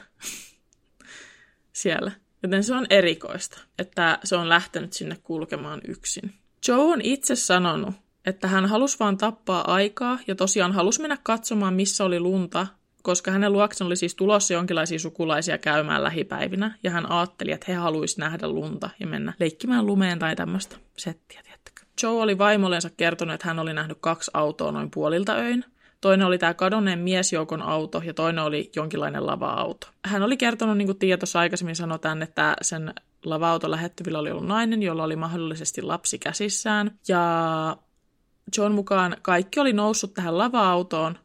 [1.73, 2.13] siellä.
[2.43, 6.35] Joten se on erikoista, että se on lähtenyt sinne kulkemaan yksin.
[6.69, 7.95] Joe on itse sanonut,
[8.27, 12.67] että hän halusi vaan tappaa aikaa ja tosiaan halusi mennä katsomaan, missä oli lunta,
[13.03, 17.75] koska hänen luoksen oli siis tulossa jonkinlaisia sukulaisia käymään lähipäivinä, ja hän ajatteli, että he
[17.75, 21.43] haluaisivat nähdä lunta ja mennä leikkimään lumeen tai tämmöistä settiä,
[22.03, 25.65] Joe oli vaimollensa kertonut, että hän oli nähnyt kaksi autoa noin puolilta öin.
[26.07, 29.87] Toinen oli tämä kadonneen miesjoukon auto ja toinen oli jonkinlainen lava-auto.
[30.05, 34.47] Hän oli kertonut, niin kuin Tiia tuossa aikaisemmin sanoi että sen lava-auton lähettyvillä oli ollut
[34.47, 36.99] nainen, jolla oli mahdollisesti lapsi käsissään.
[37.09, 37.77] Ja
[38.57, 41.19] John mukaan kaikki oli noussut tähän lava-autoon,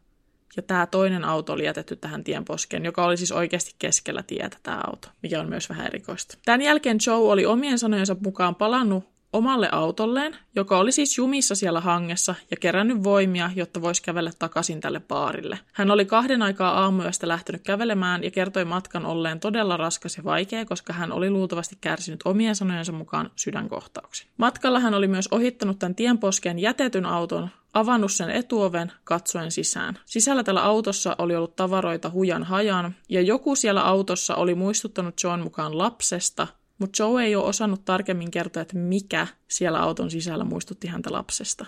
[0.55, 4.81] ja tämä toinen auto oli jätetty tähän tienposkeen, joka oli siis oikeasti keskellä tietä tämä
[4.87, 6.37] auto, mikä on myös vähän erikoista.
[6.45, 11.81] Tämän jälkeen Joe oli omien sanojensa mukaan palannut omalle autolleen, joka oli siis jumissa siellä
[11.81, 15.59] hangessa ja kerännyt voimia, jotta voisi kävellä takaisin tälle baarille.
[15.73, 20.65] Hän oli kahden aikaa aamuyöstä lähtenyt kävelemään ja kertoi matkan olleen todella raskas ja vaikea,
[20.65, 24.27] koska hän oli luultavasti kärsinyt omien sanojensa mukaan sydänkohtauksen.
[24.37, 29.99] Matkalla hän oli myös ohittanut tämän tienposkeen jätetyn auton, avannut sen etuoven katsoen sisään.
[30.05, 35.41] Sisällä tällä autossa oli ollut tavaroita hujan hajan, ja joku siellä autossa oli muistuttanut John
[35.41, 36.47] mukaan lapsesta,
[36.81, 41.65] mutta Joe ei ole osannut tarkemmin kertoa, että mikä siellä auton sisällä muistutti häntä lapsesta.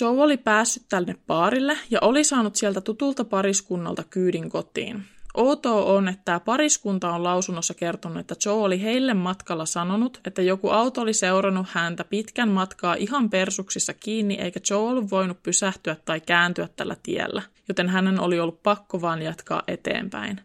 [0.00, 5.04] Joe oli päässyt tänne baarille ja oli saanut sieltä tutulta pariskunnalta kyydin kotiin.
[5.34, 10.42] Outoa on, että tämä pariskunta on lausunnossa kertonut, että Joe oli heille matkalla sanonut, että
[10.42, 15.96] joku auto oli seurannut häntä pitkän matkaa ihan persuksissa kiinni, eikä Joe ollut voinut pysähtyä
[16.04, 20.40] tai kääntyä tällä tiellä, joten hänen oli ollut pakko vaan jatkaa eteenpäin.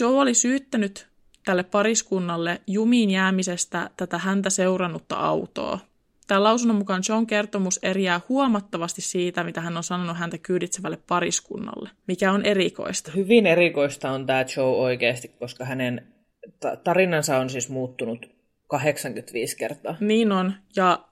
[0.00, 1.11] Joe oli syyttänyt
[1.44, 5.78] tälle pariskunnalle jumiin jäämisestä tätä häntä seurannutta autoa.
[6.26, 11.90] Tämä lausunnon mukaan John kertomus eriää huomattavasti siitä, mitä hän on sanonut häntä kyyditsevälle pariskunnalle,
[12.06, 13.10] mikä on erikoista.
[13.16, 16.06] Hyvin erikoista on tämä Joe oikeasti, koska hänen
[16.84, 18.26] tarinansa on siis muuttunut
[18.66, 19.96] 85 kertaa.
[20.00, 21.04] Niin on, ja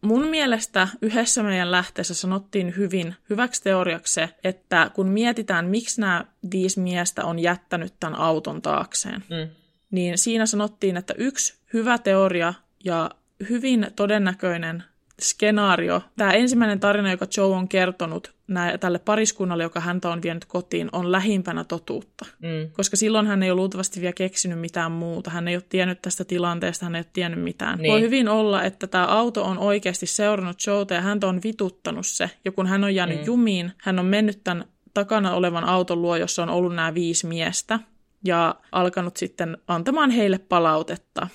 [0.00, 6.24] mun mielestä yhdessä meidän lähteessä sanottiin hyvin hyväksi teoriaksi se, että kun mietitään, miksi nämä
[6.52, 9.48] viisi miestä on jättänyt tämän auton taakseen, mm
[9.90, 13.10] niin siinä sanottiin, että yksi hyvä teoria ja
[13.48, 14.82] hyvin todennäköinen
[15.20, 16.02] skenaario.
[16.16, 20.88] Tämä ensimmäinen tarina, joka Joe on kertonut nää, tälle pariskunnalle, joka häntä on vienyt kotiin,
[20.92, 22.26] on lähimpänä totuutta.
[22.38, 22.70] Mm.
[22.72, 25.30] Koska silloin hän ei ole luultavasti vielä keksinyt mitään muuta.
[25.30, 27.78] Hän ei ole tiennyt tästä tilanteesta, hän ei ole tiennyt mitään.
[27.78, 27.92] Niin.
[27.92, 32.30] Voi hyvin olla, että tämä auto on oikeasti seurannut Joeta ja häntä on vituttanut se.
[32.44, 33.26] Ja kun hän on jäänyt mm.
[33.26, 37.78] jumiin, hän on mennyt tämän takana olevan auton luo, jossa on ollut nämä viisi miestä
[38.24, 41.28] ja alkanut sitten antamaan heille palautetta.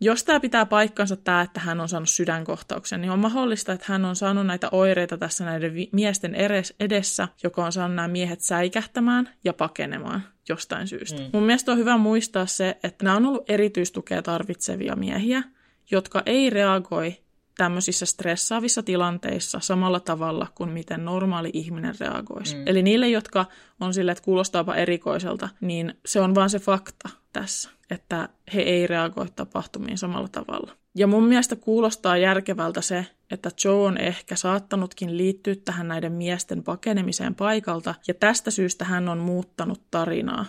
[0.00, 4.04] Jos tämä pitää paikkansa tämä, että hän on saanut sydänkohtauksen, niin on mahdollista, että hän
[4.04, 6.34] on saanut näitä oireita tässä näiden vi- miesten
[6.80, 11.22] edessä, joka on saanut nämä miehet säikähtämään ja pakenemaan jostain syystä.
[11.22, 11.28] Mm.
[11.32, 15.42] Mun mielestä on hyvä muistaa se, että nämä on ollut erityistukea tarvitsevia miehiä,
[15.90, 17.16] jotka ei reagoi
[17.60, 22.56] tämmöisissä stressaavissa tilanteissa samalla tavalla kuin miten normaali ihminen reagoisi.
[22.56, 22.62] Mm.
[22.66, 23.46] Eli niille, jotka
[23.80, 28.86] on sille, että kuulostaapa erikoiselta, niin se on vaan se fakta tässä, että he ei
[28.86, 30.72] reagoi tapahtumiin samalla tavalla.
[30.94, 36.62] Ja mun mielestä kuulostaa järkevältä se, että Joe on ehkä saattanutkin liittyä tähän näiden miesten
[36.62, 40.44] pakenemiseen paikalta, ja tästä syystä hän on muuttanut tarinaa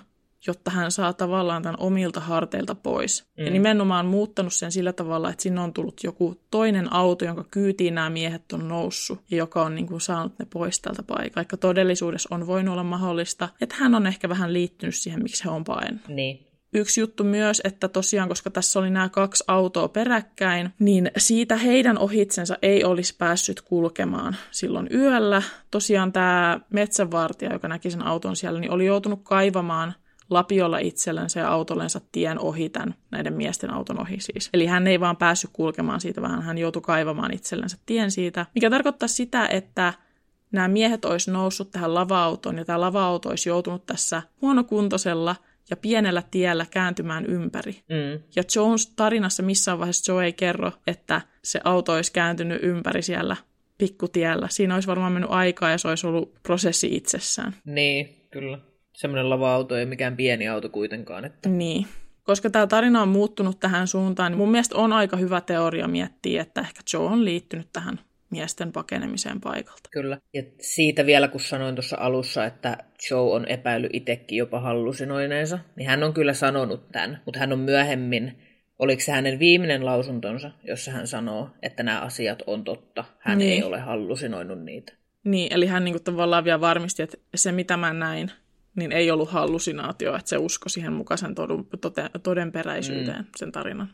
[0.47, 3.25] jotta hän saa tavallaan tämän omilta harteilta pois.
[3.37, 3.45] Mm.
[3.45, 7.95] Ja nimenomaan muuttanut sen sillä tavalla, että sinne on tullut joku toinen auto, jonka kyytiin
[7.95, 11.35] nämä miehet on noussut ja joka on niin kuin saanut ne pois tältä paikalta.
[11.35, 15.49] Vaikka todellisuudessa on voinut olla mahdollista, että hän on ehkä vähän liittynyt siihen, miksi he
[15.49, 16.07] on paennut.
[16.07, 16.51] Niin.
[16.73, 21.97] Yksi juttu myös, että tosiaan, koska tässä oli nämä kaksi autoa peräkkäin, niin siitä heidän
[21.97, 25.41] ohitsensa ei olisi päässyt kulkemaan silloin yöllä.
[25.71, 29.93] Tosiaan tämä metsänvartija, joka näki sen auton siellä, niin oli joutunut kaivamaan
[30.31, 34.49] lapiolla itsellensä ja autollensa tien ohi tämän, näiden miesten auton ohi siis.
[34.53, 38.69] Eli hän ei vaan päässyt kulkemaan siitä, vaan hän joutui kaivamaan itsellensä tien siitä, mikä
[38.69, 39.93] tarkoittaa sitä, että
[40.51, 45.35] nämä miehet olisi noussut tähän lava-autoon ja tämä lava-auto olisi joutunut tässä huonokuntoisella
[45.69, 47.73] ja pienellä tiellä kääntymään ympäri.
[47.73, 48.23] Mm.
[48.35, 53.35] Ja Jones tarinassa missään vaiheessa Joe ei kerro, että se auto olisi kääntynyt ympäri siellä
[53.77, 54.47] pikkutiellä.
[54.49, 57.55] Siinä olisi varmaan mennyt aikaa ja se olisi ollut prosessi itsessään.
[57.65, 61.25] Niin, kyllä semmoinen lava-auto ei mikään pieni auto kuitenkaan.
[61.25, 61.49] Että...
[61.49, 61.85] Niin.
[62.23, 66.41] Koska tämä tarina on muuttunut tähän suuntaan, niin mun mielestä on aika hyvä teoria miettiä,
[66.41, 67.99] että ehkä Joe on liittynyt tähän
[68.29, 69.89] miesten pakenemiseen paikalta.
[69.91, 70.17] Kyllä.
[70.33, 72.77] Ja siitä vielä, kun sanoin tuossa alussa, että
[73.09, 77.59] Joe on epäily itsekin jopa hallusinoineensa, niin hän on kyllä sanonut tämän, mutta hän on
[77.59, 78.41] myöhemmin,
[78.79, 83.05] oliko se hänen viimeinen lausuntonsa, jossa hän sanoo, että nämä asiat on totta.
[83.19, 83.51] Hän niin.
[83.51, 84.93] ei ole hallusinoinut niitä.
[85.23, 88.31] Niin, eli hän niin kuin tavallaan vielä varmisti, että se mitä mä näin,
[88.75, 93.25] niin ei ollut hallusinaatio, että se usko siihen mukaisen todun, tote, todenperäisyyteen, mm.
[93.35, 93.89] sen tarinan.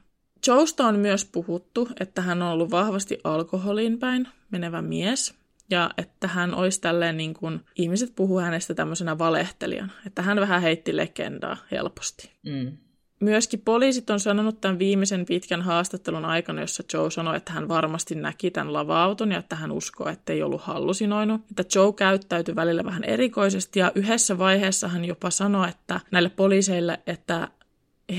[0.47, 5.33] Joesta on myös puhuttu, että hän on ollut vahvasti alkoholin päin menevä mies,
[5.69, 10.61] ja että hän olisi tälleen niin kuin, ihmiset puhuu hänestä tämmöisenä valehtelijana, että hän vähän
[10.61, 12.31] heitti legendaa helposti.
[12.45, 12.77] Mm.
[13.19, 18.15] Myöskin poliisit on sanonut tämän viimeisen pitkän haastattelun aikana, jossa Joe sanoi, että hän varmasti
[18.15, 21.41] näki tämän lava-auton ja että hän uskoo, että ei ollut hallusinoinut.
[21.51, 26.99] Että Joe käyttäytyi välillä vähän erikoisesti ja yhdessä vaiheessa hän jopa sanoi että näille poliiseille,
[27.07, 27.47] että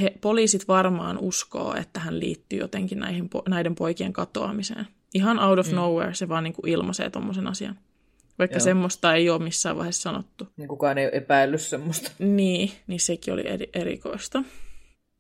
[0.01, 4.87] he, poliisit varmaan uskoo, että hän liittyy jotenkin näihin, näiden poikien katoamiseen.
[5.15, 5.75] Ihan out of mm.
[5.75, 7.79] nowhere se vaan niin kuin ilmaisee tuommoisen asian.
[8.39, 8.65] Vaikka Joo.
[8.65, 10.49] semmoista ei ole missään vaiheessa sanottu.
[10.57, 12.11] Niin kukaan ei ole epäillyt semmoista.
[12.19, 14.43] Niin, niin sekin oli eri, erikoista.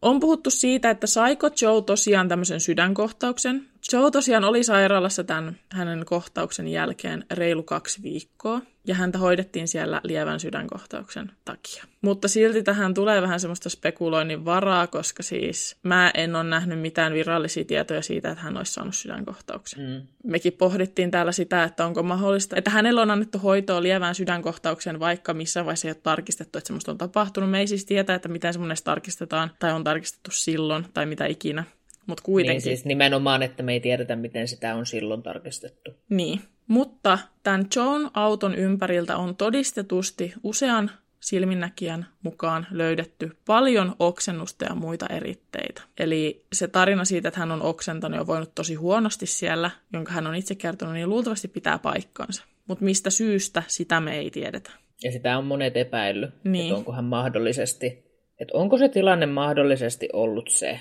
[0.03, 3.69] On puhuttu siitä, että saiko Joe tosiaan tämmöisen sydänkohtauksen.
[3.93, 10.01] Joe tosiaan oli sairaalassa tämän hänen kohtauksen jälkeen reilu kaksi viikkoa ja häntä hoidettiin siellä
[10.05, 11.85] lievän sydänkohtauksen takia.
[12.01, 17.13] Mutta silti tähän tulee vähän semmoista spekuloinnin varaa, koska siis mä en ole nähnyt mitään
[17.13, 19.81] virallisia tietoja siitä, että hän olisi saanut sydänkohtauksen.
[19.81, 20.07] Mm.
[20.25, 25.35] Mekin pohdittiin täällä sitä, että onko mahdollista, että hänellä on annettu hoitoa lievään sydänkohtaukseen, vaikka
[25.35, 27.51] missä vaiheessa ei ole tarkistettu, että semmoista on tapahtunut.
[27.51, 31.65] Me ei siis tietää, että miten semmoinen tarkistetaan tai on tarkistettu silloin tai mitä ikinä.
[32.09, 32.55] Mutta kuitenkin.
[32.55, 35.91] Niin siis nimenomaan, että me ei tiedetä, miten sitä on silloin tarkistettu.
[36.09, 36.41] Niin.
[36.67, 40.91] Mutta tämän John auton ympäriltä on todistetusti usean
[41.21, 45.83] silminnäkijän mukaan löydetty paljon oksennusta ja muita eritteitä.
[45.99, 50.27] Eli se tarina siitä, että hän on oksentanut ja voinut tosi huonosti siellä, jonka hän
[50.27, 52.45] on itse kertonut, niin luultavasti pitää paikkansa.
[52.67, 54.71] Mutta mistä syystä, sitä me ei tiedetä.
[55.03, 56.65] Ja sitä on monet epäillyt, niin.
[56.65, 57.87] että onko hän mahdollisesti,
[58.41, 60.81] että onko se tilanne mahdollisesti ollut se,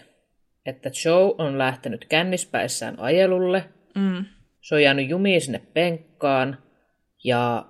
[0.68, 3.64] että Joe on lähtenyt kännispäissään ajelulle,
[3.96, 4.26] mm.
[4.62, 6.58] se on jäänyt jumiin sinne penkkaan
[7.24, 7.66] ja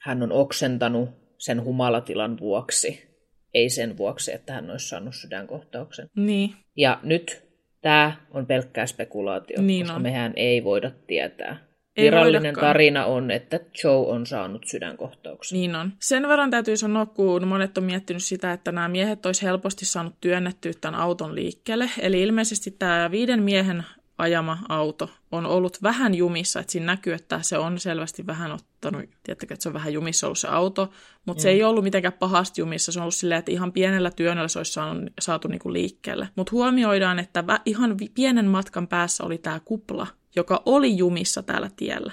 [0.00, 3.14] hän on oksentanut sen humalatilan vuoksi,
[3.54, 6.10] ei sen vuoksi, että hän olisi saanut sydänkohtauksen.
[6.16, 6.54] Niin.
[6.76, 7.44] Ja nyt
[7.82, 10.02] tämä on pelkkää spekulaatio, niin koska on.
[10.02, 11.73] mehän ei voida tietää.
[11.96, 12.66] Ei Virallinen voidakaan.
[12.66, 15.58] tarina on, että Joe on saanut sydänkohtauksen.
[15.58, 15.92] Niin on.
[16.00, 20.14] Sen verran täytyy sanoa, kun monet on miettinyt sitä, että nämä miehet olisi helposti saanut
[20.20, 21.90] työnnettyä tämän auton liikkeelle.
[21.98, 23.84] Eli ilmeisesti tämä viiden miehen
[24.18, 29.04] ajama auto on ollut vähän jumissa, että siinä näkyy, että se on selvästi vähän ottanut,
[29.22, 30.90] tiedättekö, että se on vähän jumissa ollut se auto,
[31.26, 31.42] mutta mm.
[31.42, 34.58] se ei ollut mitenkään pahasti jumissa, se on ollut silleen, että ihan pienellä työnnöllä se
[34.58, 36.28] olisi saanut, saatu niinku liikkeelle.
[36.36, 42.12] Mutta huomioidaan, että ihan pienen matkan päässä oli tämä kupla, joka oli jumissa täällä tiellä.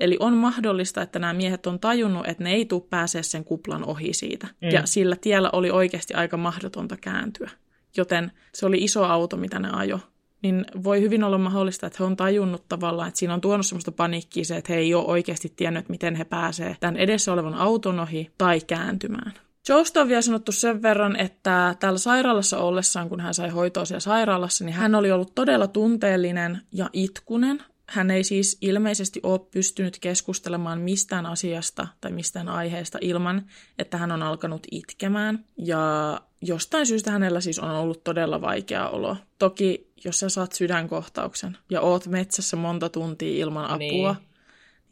[0.00, 3.84] Eli on mahdollista, että nämä miehet on tajunnut, että ne ei tule pääsee sen kuplan
[3.84, 4.46] ohi siitä.
[4.46, 4.70] Mm.
[4.70, 7.50] Ja sillä tiellä oli oikeasti aika mahdotonta kääntyä.
[7.96, 10.00] Joten se oli iso auto, mitä ne ajo.
[10.42, 13.92] Niin voi hyvin olla mahdollista, että he on tajunnut tavallaan, että siinä on tuonut sellaista
[13.92, 18.00] paniikkiä se, että he ei ole oikeasti tiennyt, miten he pääsee tämän edessä olevan auton
[18.00, 19.32] ohi tai kääntymään.
[19.68, 24.00] Joesta on vielä sanottu sen verran, että täällä sairaalassa ollessaan, kun hän sai hoitoa siellä
[24.00, 27.62] sairaalassa, niin hän oli ollut todella tunteellinen ja itkunen.
[27.88, 33.42] Hän ei siis ilmeisesti ole pystynyt keskustelemaan mistään asiasta tai mistään aiheesta ilman,
[33.78, 35.44] että hän on alkanut itkemään.
[35.58, 39.16] Ja jostain syystä hänellä siis on ollut todella vaikea olo.
[39.38, 44.31] Toki, jos sä saat sydänkohtauksen ja oot metsässä monta tuntia ilman apua, niin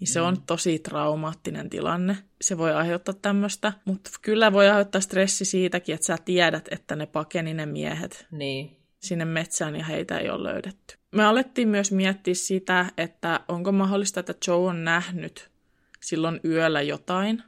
[0.01, 0.27] niin se mm.
[0.27, 2.17] on tosi traumaattinen tilanne.
[2.41, 7.07] Se voi aiheuttaa tämmöistä, mutta kyllä voi aiheuttaa stressi siitäkin, että sä tiedät, että ne
[7.07, 8.77] pakeni ne miehet niin.
[9.01, 10.97] sinne metsään ja heitä ei ole löydetty.
[11.13, 15.51] Me alettiin myös miettiä sitä, että onko mahdollista, että Joe on nähnyt
[16.01, 17.43] silloin yöllä jotain,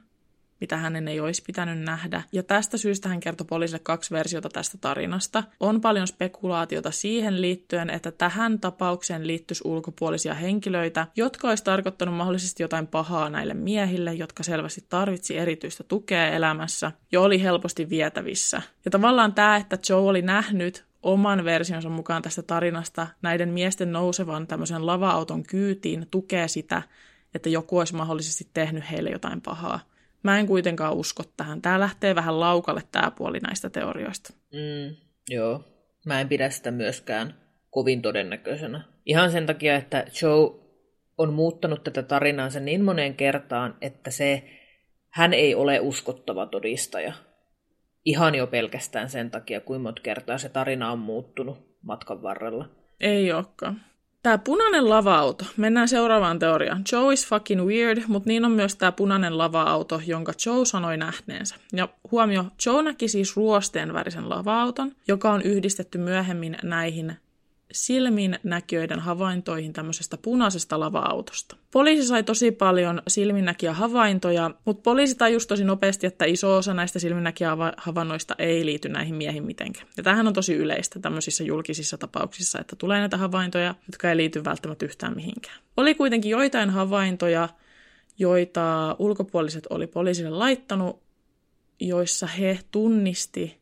[0.63, 2.23] mitä hänen ei olisi pitänyt nähdä.
[2.31, 5.43] Ja tästä syystä hän kertoi poliisille kaksi versiota tästä tarinasta.
[5.59, 12.63] On paljon spekulaatiota siihen liittyen, että tähän tapaukseen liittyisi ulkopuolisia henkilöitä, jotka olisi tarkoittanut mahdollisesti
[12.63, 18.61] jotain pahaa näille miehille, jotka selvästi tarvitsi erityistä tukea elämässä ja oli helposti vietävissä.
[18.85, 24.47] Ja tavallaan tämä, että Joe oli nähnyt oman versionsa mukaan tästä tarinasta näiden miesten nousevan
[24.47, 26.81] tämmöisen lava-auton kyytiin tukee sitä,
[27.33, 29.92] että joku olisi mahdollisesti tehnyt heille jotain pahaa.
[30.23, 31.61] Mä en kuitenkaan usko tähän.
[31.61, 34.33] Tämä lähtee vähän laukalle tämä puoli näistä teorioista.
[34.51, 34.95] Mm,
[35.29, 35.63] joo.
[36.05, 37.33] Mä en pidä sitä myöskään
[37.69, 38.81] kovin todennäköisenä.
[39.05, 40.63] Ihan sen takia, että Joe
[41.17, 44.43] on muuttanut tätä tarinaansa niin moneen kertaan, että se,
[45.09, 47.13] hän ei ole uskottava todistaja.
[48.05, 52.69] Ihan jo pelkästään sen takia, kuinka monta kertaa se tarina on muuttunut matkan varrella.
[52.99, 53.81] Ei olekaan.
[54.23, 55.45] Tämä punainen lava-auto.
[55.57, 56.83] Mennään seuraavaan teoriaan.
[56.91, 61.55] Joe is fucking weird, mutta niin on myös tämä punainen lava-auto, jonka Joe sanoi nähneensä.
[61.73, 67.15] Ja huomio, Joe näki siis ruosteen värisen lava-auton, joka on yhdistetty myöhemmin näihin
[67.73, 71.55] silmin näkijöiden havaintoihin tämmöisestä punaisesta lava-autosta.
[71.71, 76.99] Poliisi sai tosi paljon silminnäkiä havaintoja, mutta poliisi tajusi tosi nopeasti, että iso osa näistä
[76.99, 79.87] silminnäkiä havainnoista ei liity näihin miehiin mitenkään.
[79.97, 84.43] Ja tämähän on tosi yleistä tämmöisissä julkisissa tapauksissa, että tulee näitä havaintoja, jotka ei liity
[84.43, 85.57] välttämättä yhtään mihinkään.
[85.77, 87.49] Oli kuitenkin joitain havaintoja,
[88.19, 91.03] joita ulkopuoliset oli poliisille laittanut,
[91.79, 93.57] joissa he tunnisti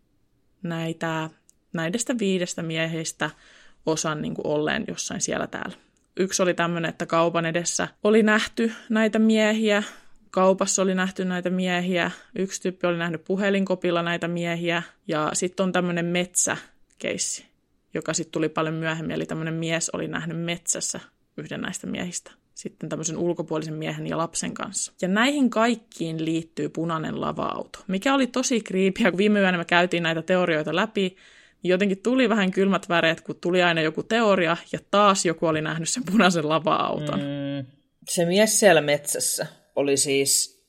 [0.64, 1.30] näitä,
[1.74, 3.30] näistä viidestä miehestä–
[3.86, 5.76] osan niin kuin olleen jossain siellä täällä.
[6.18, 9.84] Yksi oli tämmöinen, että kaupan edessä oli nähty näitä miehiä
[10.32, 15.72] kaupassa oli nähty näitä miehiä, yksi tyyppi oli nähnyt puhelinkopilla näitä miehiä, ja sitten on
[15.72, 17.46] tämmöinen metsäkeissi,
[17.94, 21.00] joka sitten tuli paljon myöhemmin, eli tämmöinen mies oli nähnyt metsässä
[21.38, 24.94] yhden näistä miehistä sitten tämmöisen ulkopuolisen miehen ja lapsen kanssa.
[25.02, 29.12] Ja näihin kaikkiin liittyy punainen lava-auto, mikä oli tosi kriipiä.
[29.12, 31.16] Kun viime yönä me käytiin näitä teorioita läpi,
[31.64, 35.90] jotenkin tuli vähän kylmät väreet, kun tuli aina joku teoria ja taas joku oli nähnyt
[35.90, 37.20] sen punaisen lava-auton.
[37.20, 37.66] Mm,
[38.10, 40.62] se mies siellä metsässä oli siis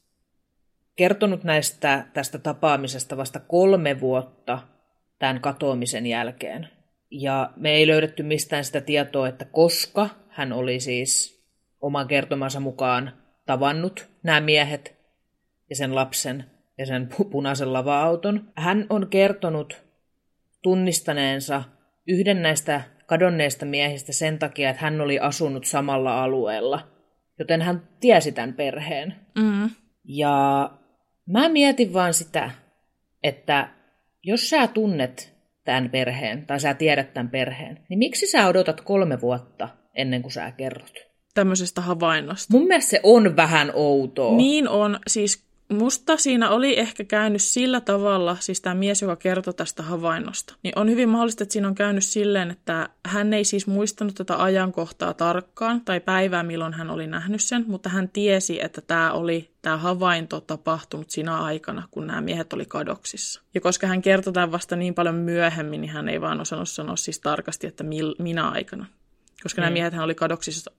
[0.97, 4.59] kertonut näistä tästä tapaamisesta vasta kolme vuotta
[5.19, 6.69] tämän katoamisen jälkeen.
[7.11, 11.43] Ja me ei löydetty mistään sitä tietoa, että koska hän oli siis
[11.81, 13.13] oman kertomansa mukaan
[13.47, 14.95] tavannut nämä miehet
[15.71, 16.45] ja sen lapsen
[16.79, 18.53] ja sen punaisen lava-auton.
[18.57, 19.83] Hän on kertonut
[20.63, 21.63] tunnistaneensa
[22.09, 26.89] yhden näistä kadonneista miehistä sen takia, että hän oli asunut samalla alueella,
[27.39, 29.15] joten hän tiesi tämän perheen.
[29.39, 29.71] Mm.
[30.05, 30.71] Ja
[31.27, 32.51] mä mietin vaan sitä,
[33.23, 33.69] että
[34.23, 35.35] jos sä tunnet
[35.65, 40.33] tämän perheen, tai sä tiedät tämän perheen, niin miksi sä odotat kolme vuotta ennen kuin
[40.33, 41.13] sä kerrot?
[41.35, 42.55] tämmöisestä havainnosta.
[42.57, 44.37] Mun mielestä se on vähän outoa.
[44.37, 49.55] Niin on, siis musta siinä oli ehkä käynyt sillä tavalla, siis tämä mies, joka kertoi
[49.55, 53.67] tästä havainnosta, niin on hyvin mahdollista, että siinä on käynyt silleen, että hän ei siis
[53.67, 58.81] muistanut tätä ajankohtaa tarkkaan tai päivää, milloin hän oli nähnyt sen, mutta hän tiesi, että
[58.81, 63.43] tämä oli tämä havainto tapahtunut siinä aikana, kun nämä miehet oli kadoksissa.
[63.55, 66.97] Ja koska hän kertoi tämän vasta niin paljon myöhemmin, niin hän ei vaan osannut sanoa
[66.97, 68.87] siis tarkasti, että mil, minä aikana.
[69.43, 69.63] Koska mm.
[69.63, 70.71] nämä miehet oli kadoksissa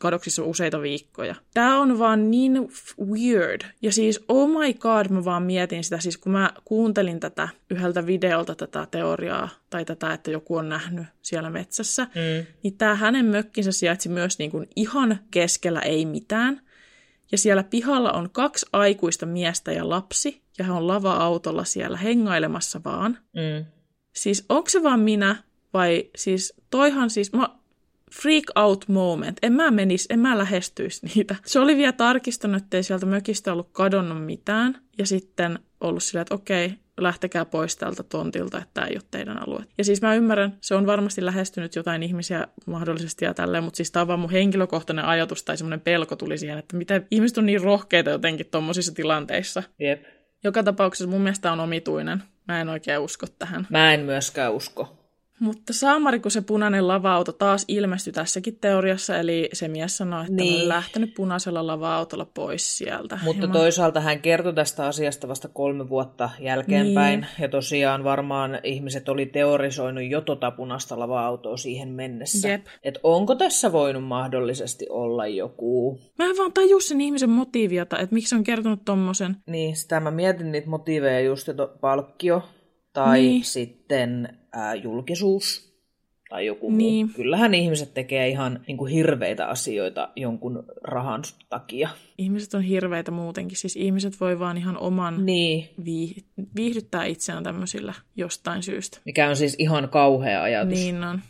[0.00, 1.34] kadoksissa useita viikkoja.
[1.54, 2.68] Tämä on vaan niin
[3.10, 3.60] weird.
[3.82, 8.06] Ja siis, oh my god, mä vaan mietin sitä, siis kun mä kuuntelin tätä yhdeltä
[8.06, 12.46] videolta tätä teoriaa, tai tätä, että joku on nähnyt siellä metsässä, mm.
[12.62, 16.60] niin tämä hänen mökkinsä sijaitsi myös niin kuin ihan keskellä ei mitään.
[17.32, 22.80] Ja siellä pihalla on kaksi aikuista miestä ja lapsi, ja he on lava-autolla siellä hengailemassa
[22.84, 23.18] vaan.
[23.32, 23.64] Mm.
[24.12, 25.36] Siis onko se vaan minä,
[25.74, 27.48] vai siis toihan siis, mä
[28.14, 29.38] freak out moment.
[29.42, 31.36] En mä menisi, en mä lähestyisi niitä.
[31.46, 34.78] Se oli vielä tarkistanut, ettei sieltä mökistä ollut kadonnut mitään.
[34.98, 39.48] Ja sitten ollut silleen, että okei, lähtekää pois tältä tontilta, että tämä ei ole teidän
[39.48, 39.64] alue.
[39.78, 43.90] Ja siis mä ymmärrän, se on varmasti lähestynyt jotain ihmisiä mahdollisesti ja tälleen, mutta siis
[43.90, 47.46] tämä on vaan mun henkilökohtainen ajatus tai semmoinen pelko tuli siihen, että miten ihmiset on
[47.46, 49.62] niin rohkeita jotenkin tuommoisissa tilanteissa.
[49.78, 50.04] Jep.
[50.44, 52.22] Joka tapauksessa mun mielestä on omituinen.
[52.48, 53.66] Mä en oikein usko tähän.
[53.70, 55.01] Mä en myöskään usko.
[55.42, 60.34] Mutta saamari, kun se punainen lava-auto taas ilmestyi tässäkin teoriassa, eli se mies sanoi, että
[60.34, 60.62] niin.
[60.62, 63.18] on lähtenyt punaisella lava-autolla pois sieltä.
[63.24, 63.52] Mutta mä...
[63.52, 67.28] toisaalta hän kertoi tästä asiasta vasta kolme vuotta jälkeenpäin, niin.
[67.40, 72.48] ja tosiaan varmaan ihmiset oli teorisoinut jo tota punaista lava-autoa siihen mennessä.
[72.48, 72.66] Jep.
[72.82, 75.98] Et onko tässä voinut mahdollisesti olla joku...
[76.18, 79.36] Mä en vaan tajus sen ihmisen motiiviota, että miksi on kertonut tommosen.
[79.46, 82.42] Niin, sitä mä mietin niitä motiiveja just, että palkkio,
[82.92, 83.44] tai niin.
[83.44, 85.72] sitten ää, julkisuus
[86.32, 87.06] tai joku niin.
[87.06, 87.14] muu.
[87.16, 91.88] Kyllähän ihmiset tekee ihan niin kuin hirveitä asioita jonkun rahan takia.
[92.18, 93.58] Ihmiset on hirveitä muutenkin.
[93.58, 95.68] Siis ihmiset voi vaan ihan oman niin.
[95.84, 96.24] vii-
[96.56, 98.98] viihdyttää itseään tämmöisillä jostain syystä.
[99.04, 100.78] Mikä on siis ihan kauhea ajatus.
[100.78, 101.20] Niin on.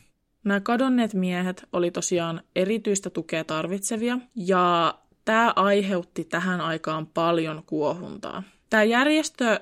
[0.44, 4.94] Nämä kadonneet miehet oli tosiaan erityistä tukea tarvitsevia, ja
[5.24, 8.42] tämä aiheutti tähän aikaan paljon kuohuntaa.
[8.70, 9.60] Tämä järjestö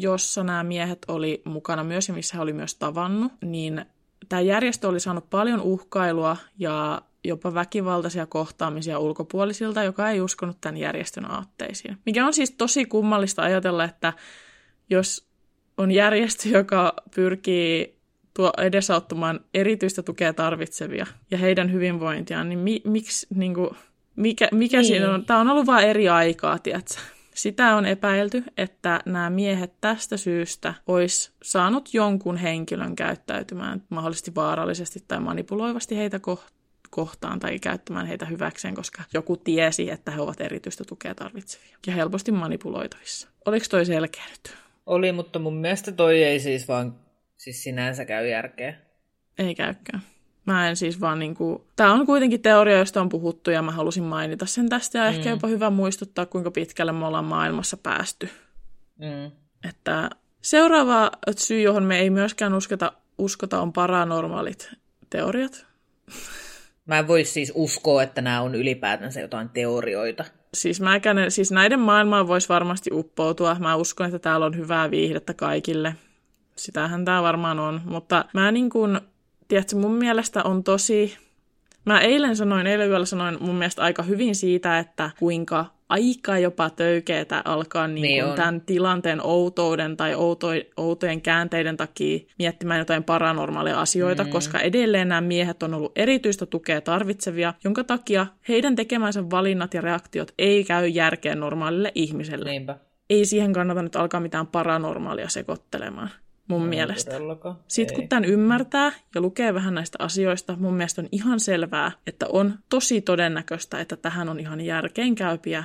[0.00, 3.84] jossa nämä miehet oli mukana myös ja missä he oli myös tavannut, niin
[4.28, 10.76] tämä järjestö oli saanut paljon uhkailua ja jopa väkivaltaisia kohtaamisia ulkopuolisilta, joka ei uskonut tämän
[10.76, 11.98] järjestön aatteisiin.
[12.06, 14.12] Mikä on siis tosi kummallista ajatella, että
[14.90, 15.26] jos
[15.76, 17.96] on järjestö, joka pyrkii
[18.34, 23.70] tuo edesauttamaan erityistä tukea tarvitsevia ja heidän hyvinvointiaan, niin mi, miksi, niin kuin,
[24.16, 24.86] mikä, mikä niin.
[24.86, 25.24] siinä on?
[25.24, 26.94] Tämä on ollut vain eri aikaa, tiedätkö?
[27.36, 35.04] Sitä on epäilty, että nämä miehet tästä syystä olisi saanut jonkun henkilön käyttäytymään mahdollisesti vaarallisesti
[35.08, 36.20] tai manipuloivasti heitä
[36.90, 41.92] kohtaan tai käyttämään heitä hyväkseen, koska joku tiesi, että he ovat erityistä tukea tarvitsevia ja
[41.92, 43.28] helposti manipuloitavissa.
[43.46, 44.56] Oliko toi selkeä nyt?
[44.86, 46.96] Oli, mutta mun mielestä toi ei siis vaan
[47.36, 48.74] siis sinänsä käy järkeä.
[49.38, 50.02] Ei käykään.
[50.46, 51.66] Mä en siis vaan niinku...
[51.76, 55.16] Tämä on kuitenkin teoria, josta on puhuttu ja mä halusin mainita sen tästä ja mm.
[55.16, 58.28] ehkä jopa hyvä muistuttaa, kuinka pitkälle me ollaan maailmassa päästy.
[58.98, 59.30] Mm.
[59.68, 60.10] Että
[60.42, 64.70] seuraava syy, johon me ei myöskään uskota, uskota on paranormaalit
[65.10, 65.66] teoriat.
[66.86, 70.24] Mä en voi siis uskoa, että nämä on ylipäätänsä jotain teorioita.
[70.54, 73.56] Siis, mäkään, siis näiden maailmaan voisi varmasti uppoutua.
[73.58, 75.94] Mä uskon, että täällä on hyvää viihdettä kaikille.
[76.56, 77.80] Sitähän tämä varmaan on.
[77.84, 79.00] Mutta mä niin kuin
[79.48, 81.16] tiedätkö, mun mielestä on tosi...
[81.84, 86.70] Mä eilen sanoin, eilen yöllä sanoin mun mielestä aika hyvin siitä, että kuinka aika jopa
[86.70, 93.80] töykeetä alkaa niin Niin tämän tilanteen outouden tai outo, outojen käänteiden takia miettimään jotain paranormaalia
[93.80, 94.30] asioita, mm.
[94.30, 99.80] koska edelleen nämä miehet on ollut erityistä tukea tarvitsevia, jonka takia heidän tekemänsä valinnat ja
[99.80, 102.50] reaktiot ei käy järkeen normaalille ihmiselle.
[102.50, 102.78] Niinpä.
[103.10, 106.10] Ei siihen kannata nyt alkaa mitään paranormaalia sekoittelemaan,
[106.48, 107.10] mun no, mielestä.
[107.10, 107.58] Todellakaan.
[107.68, 108.00] Sitten Ei.
[108.00, 112.58] kun tämän ymmärtää ja lukee vähän näistä asioista, mun mielestä on ihan selvää, että on
[112.68, 115.64] tosi todennäköistä, että tähän on ihan järkeenkäypiä.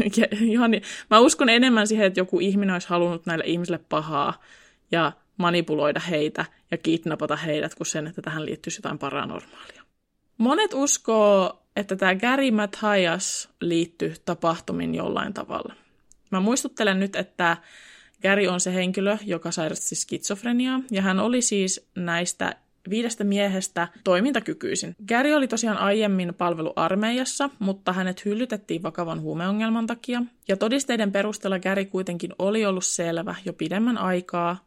[0.40, 0.70] Ihan,
[1.10, 4.40] mä uskon enemmän siihen, että joku ihminen olisi halunnut näille ihmisille pahaa
[4.92, 9.82] ja manipuloida heitä ja kidnapata heidät, kuin sen, että tähän liittyisi jotain paranormaalia.
[10.38, 15.74] Monet uskoo, että tämä Gary Matthias liittyy tapahtumiin jollain tavalla.
[16.30, 17.56] Mä muistuttelen nyt, että
[18.22, 22.56] Gary on se henkilö, joka sairasti skitsofreniaa, ja hän oli siis näistä
[22.90, 24.96] viidestä miehestä toimintakykyisin.
[25.08, 31.58] Gary oli tosiaan aiemmin palvelu armeijassa, mutta hänet hyllytettiin vakavan huumeongelman takia, ja todisteiden perusteella
[31.58, 34.64] Gary kuitenkin oli ollut selvä jo pidemmän aikaa,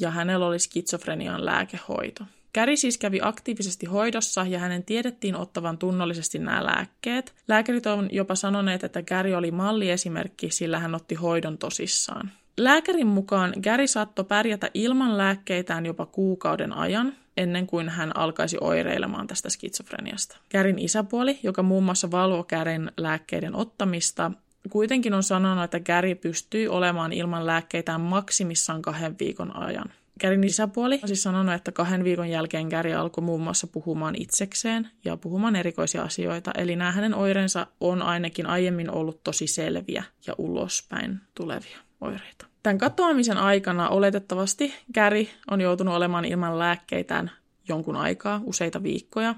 [0.00, 2.24] ja hänellä oli skitsofrenian lääkehoito.
[2.54, 7.34] Gary siis kävi aktiivisesti hoidossa ja hänen tiedettiin ottavan tunnollisesti nämä lääkkeet.
[7.48, 12.30] Lääkärit on jopa sanoneet, että Gary oli malliesimerkki, sillä hän otti hoidon tosissaan.
[12.58, 19.26] Lääkärin mukaan Gary saattoi pärjätä ilman lääkkeitään jopa kuukauden ajan, ennen kuin hän alkaisi oireilemaan
[19.26, 20.36] tästä skitsofreniasta.
[20.48, 24.32] Kärin isäpuoli, joka muun muassa valvoi Kärin lääkkeiden ottamista,
[24.70, 29.92] kuitenkin on sanonut, että Gary pystyi olemaan ilman lääkkeitään maksimissaan kahden viikon ajan.
[30.18, 34.90] Kärin isäpuoli on siis sanonut, että kahden viikon jälkeen Gary alkoi muun muassa puhumaan itsekseen
[35.04, 40.34] ja puhumaan erikoisia asioita, eli nämä hänen oireensa on ainakin aiemmin ollut tosi selviä ja
[40.38, 42.47] ulospäin tulevia oireita.
[42.68, 47.30] Tämän katoamisen aikana oletettavasti Gary on joutunut olemaan ilman lääkkeitään
[47.68, 49.34] jonkun aikaa, useita viikkoja,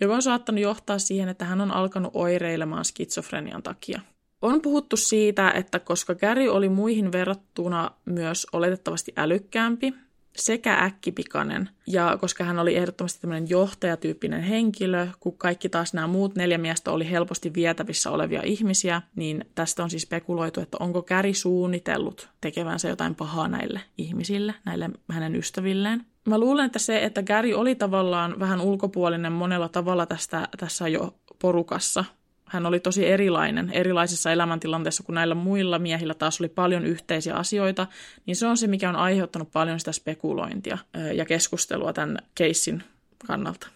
[0.00, 4.00] joka on saattanut johtaa siihen, että hän on alkanut oireilemaan skitsofrenian takia.
[4.42, 9.94] On puhuttu siitä, että koska Gary oli muihin verrattuna myös oletettavasti älykkäämpi
[10.36, 16.36] sekä äkkipikainen, ja koska hän oli ehdottomasti tämmöinen johtajatyyppinen henkilö, kun kaikki taas nämä muut
[16.36, 21.34] neljä miestä oli helposti vietävissä olevia ihmisiä, niin tästä on siis spekuloitu, että onko Gary
[21.34, 26.06] suunnitellut tekevänsä jotain pahaa näille ihmisille, näille hänen ystävilleen.
[26.26, 31.14] Mä luulen, että se, että Gary oli tavallaan vähän ulkopuolinen monella tavalla tästä, tässä jo
[31.38, 32.04] porukassa,
[32.50, 37.86] hän oli tosi erilainen erilaisissa elämäntilanteissa, kun näillä muilla miehillä taas oli paljon yhteisiä asioita,
[38.26, 40.78] niin se on se, mikä on aiheuttanut paljon sitä spekulointia
[41.14, 42.82] ja keskustelua tämän keissin
[43.26, 43.66] kannalta.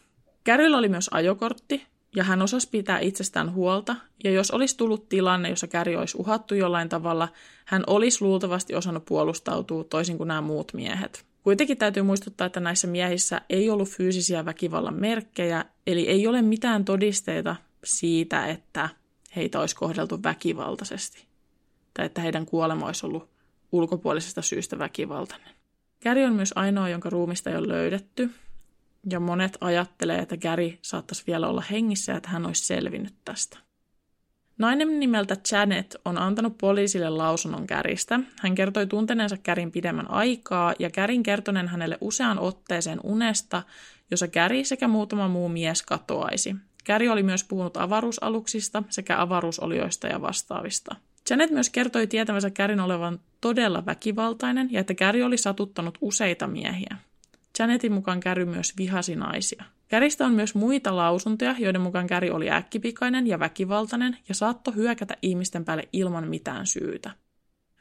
[0.45, 5.51] Kärillä oli myös ajokortti, ja hän osasi pitää itsestään huolta, ja jos olisi tullut tilanne,
[5.51, 7.29] jossa Käri olisi uhattu jollain tavalla,
[7.65, 11.25] hän olisi luultavasti osannut puolustautua toisin kuin nämä muut miehet.
[11.43, 16.85] Kuitenkin täytyy muistuttaa, että näissä miehissä ei ollut fyysisiä väkivallan merkkejä, eli ei ole mitään
[16.85, 18.89] todisteita siitä, että
[19.37, 21.27] heitä olisi kohdeltu väkivaltaisesti
[21.95, 23.31] tai että heidän kuolema olisi ollut
[23.73, 25.55] ulkopuolisesta syystä väkivaltainen.
[26.03, 28.31] Gary on myös ainoa, jonka ruumista ei ole löydetty,
[29.11, 33.59] ja monet ajattelee, että Gary saattaisi vielä olla hengissä ja että hän olisi selvinnyt tästä.
[34.59, 38.21] Nainen nimeltä Janet on antanut poliisille lausunnon Käristä.
[38.41, 43.63] Hän kertoi tunteneensa Kärin pidemmän aikaa ja Kärin kertoneen hänelle useaan otteeseen unesta,
[44.11, 46.57] jossa Käri sekä muutama muu mies katoaisi.
[46.85, 50.97] Käri oli myös puhunut avaruusaluksista sekä avaruusolioista ja vastaavista.
[51.31, 56.97] Janet myös kertoi tietävänsä Kärin olevan todella väkivaltainen ja että Käri oli satuttanut useita miehiä.
[57.59, 59.65] Janetin mukaan Käry myös vihasi naisia.
[59.89, 65.17] Käristä on myös muita lausuntoja, joiden mukaan Käri oli äkkipikainen ja väkivaltainen ja saattoi hyökätä
[65.23, 67.11] ihmisten päälle ilman mitään syytä.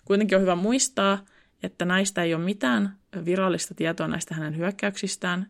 [0.05, 1.25] Kuitenkin on hyvä muistaa,
[1.63, 5.47] että näistä ei ole mitään virallista tietoa näistä hänen hyökkäyksistään,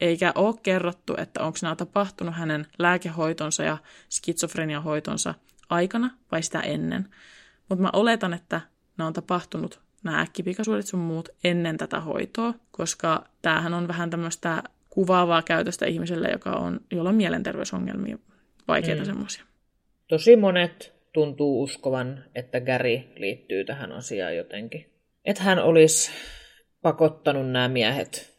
[0.00, 3.76] eikä ole kerrottu, että onko nämä tapahtunut hänen lääkehoitonsa ja
[4.10, 5.34] skitsofreniahoitonsa
[5.68, 7.08] aikana vai sitä ennen.
[7.68, 8.60] Mutta mä oletan, että
[8.96, 14.62] nämä on tapahtunut nämä äkkipikaisuudet sun muut ennen tätä hoitoa, koska tämähän on vähän tämmöistä
[14.90, 18.18] kuvaavaa käytöstä ihmiselle, joka on, jolla on mielenterveysongelmia,
[18.68, 19.06] vaikeita mm.
[19.06, 19.44] semmoisia.
[20.08, 24.86] Tosi monet tuntuu uskovan, että Gary liittyy tähän asiaan jotenkin.
[25.24, 26.10] Että hän olisi
[26.82, 28.33] pakottanut nämä miehet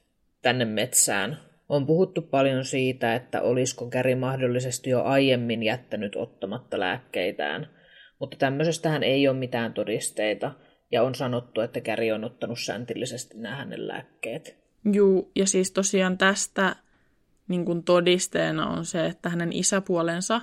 [0.46, 1.38] tänne metsään.
[1.70, 7.68] On puhuttu paljon siitä, että olisiko Gary mahdollisesti jo aiemmin jättänyt ottamatta lääkkeitään,
[8.20, 10.52] mutta tämmöisestähän ei ole mitään todisteita,
[10.91, 14.58] ja on sanottu, että Gary on ottanut säntillisesti nämä hänen lääkkeet.
[14.93, 16.76] Juu, ja siis tosiaan tästä
[17.48, 20.41] niin kuin todisteena on se, että hänen isäpuolensa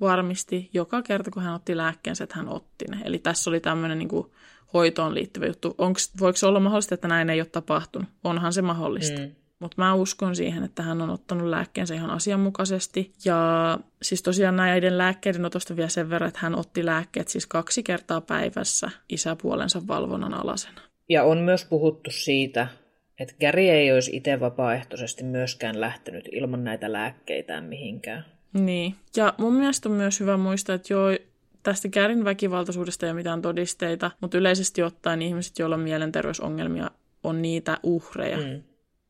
[0.00, 2.98] varmisti joka kerta, kun hän otti lääkkeensä, että hän otti ne.
[3.04, 4.30] Eli tässä oli tämmöinen niin kuin
[4.74, 5.74] hoitoon liittyvä juttu.
[5.78, 8.08] Onks, voiko se olla mahdollista, että näin ei ole tapahtunut?
[8.24, 9.20] Onhan se mahdollista.
[9.20, 9.30] Mm.
[9.58, 13.12] mutta mä uskon siihen, että hän on ottanut lääkkeensä ihan asianmukaisesti.
[13.24, 17.82] Ja siis tosiaan näiden lääkkeiden otosta vielä sen verran, että hän otti lääkkeet siis kaksi
[17.82, 20.80] kertaa päivässä isäpuolensa valvonnan alasena.
[21.08, 22.68] Ja on myös puhuttu siitä,
[23.18, 28.24] että Gary ei olisi itse vapaaehtoisesti myöskään lähtenyt ilman näitä lääkkeitä mihinkään.
[28.52, 28.94] Niin.
[29.16, 31.10] Ja mun mielestä on myös hyvä muistaa, että joo,
[31.62, 36.90] tästä Kärin väkivaltaisuudesta ei ole mitään todisteita, mutta yleisesti ottaen ihmiset, joilla on mielenterveysongelmia,
[37.22, 38.62] on niitä uhreja, mm.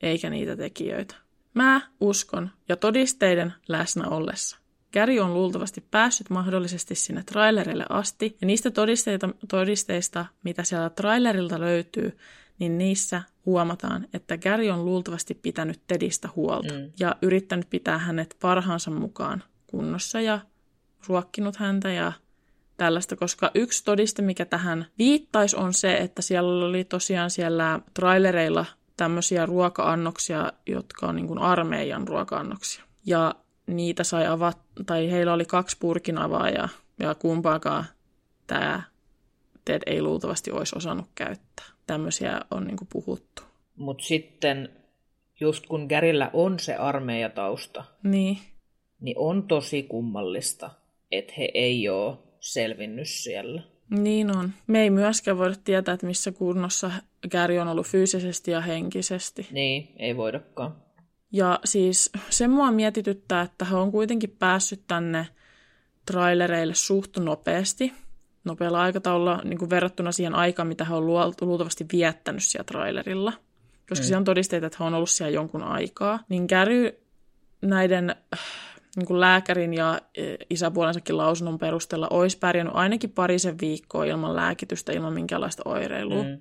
[0.03, 1.14] eikä niitä tekijöitä.
[1.55, 4.61] Mä uskon, ja todisteiden läsnä ollessa,
[4.92, 8.70] Gary on luultavasti päässyt mahdollisesti sinne trailerille asti, ja niistä
[9.48, 12.18] todisteista, mitä siellä trailerilta löytyy,
[12.59, 16.90] niin niissä huomataan, että Gary on luultavasti pitänyt Tedistä huolta mm.
[16.98, 20.40] ja yrittänyt pitää hänet parhaansa mukaan kunnossa ja
[21.07, 22.12] ruokkinut häntä ja
[22.81, 28.66] tällaista, koska yksi todiste, mikä tähän viittaisi, on se, että siellä oli tosiaan siellä trailereilla
[28.97, 32.85] tämmöisiä ruoka-annoksia, jotka on niin kuin armeijan ruoka-annoksia.
[33.07, 33.35] Ja
[33.66, 36.68] niitä sai avata, tai heillä oli kaksi purkin avaajaa,
[36.99, 37.85] ja kumpaakaan
[38.47, 38.83] tämä
[39.64, 41.66] Ted ei luultavasti olisi osannut käyttää.
[41.87, 43.43] Tämmöisiä on niin kuin puhuttu.
[43.76, 44.68] Mutta sitten
[45.41, 48.39] just kun Gärillä on se armeijatausta, niin.
[49.01, 50.70] niin on tosi kummallista,
[51.11, 53.62] että he ei ole selvinnyt siellä.
[53.91, 54.51] Niin on.
[54.66, 56.91] Me ei myöskään voida tietää, että missä kunnossa
[57.30, 59.49] Gary on ollut fyysisesti ja henkisesti.
[59.51, 60.76] Niin, ei voidakaan.
[61.32, 65.26] Ja siis se mua mietityttää, että he on kuitenkin päässyt tänne
[66.07, 67.93] trailereille suht nopeasti,
[68.45, 71.07] nopealla aikataululla niin kuin verrattuna siihen aikaan, mitä he on
[71.41, 73.32] luultavasti viettänyt siellä trailerilla.
[73.88, 74.07] Koska mm.
[74.07, 76.18] siellä on todisteita, että he on ollut siellä jonkun aikaa.
[76.28, 77.01] Niin Gary
[77.62, 78.16] näiden
[78.97, 84.93] niin kuin lääkärin ja e, isäpuolensakin lausunnon perusteella olisi pärjännyt ainakin parisen viikkoa ilman lääkitystä,
[84.93, 86.22] ilman minkäänlaista oireilua.
[86.22, 86.38] Mm.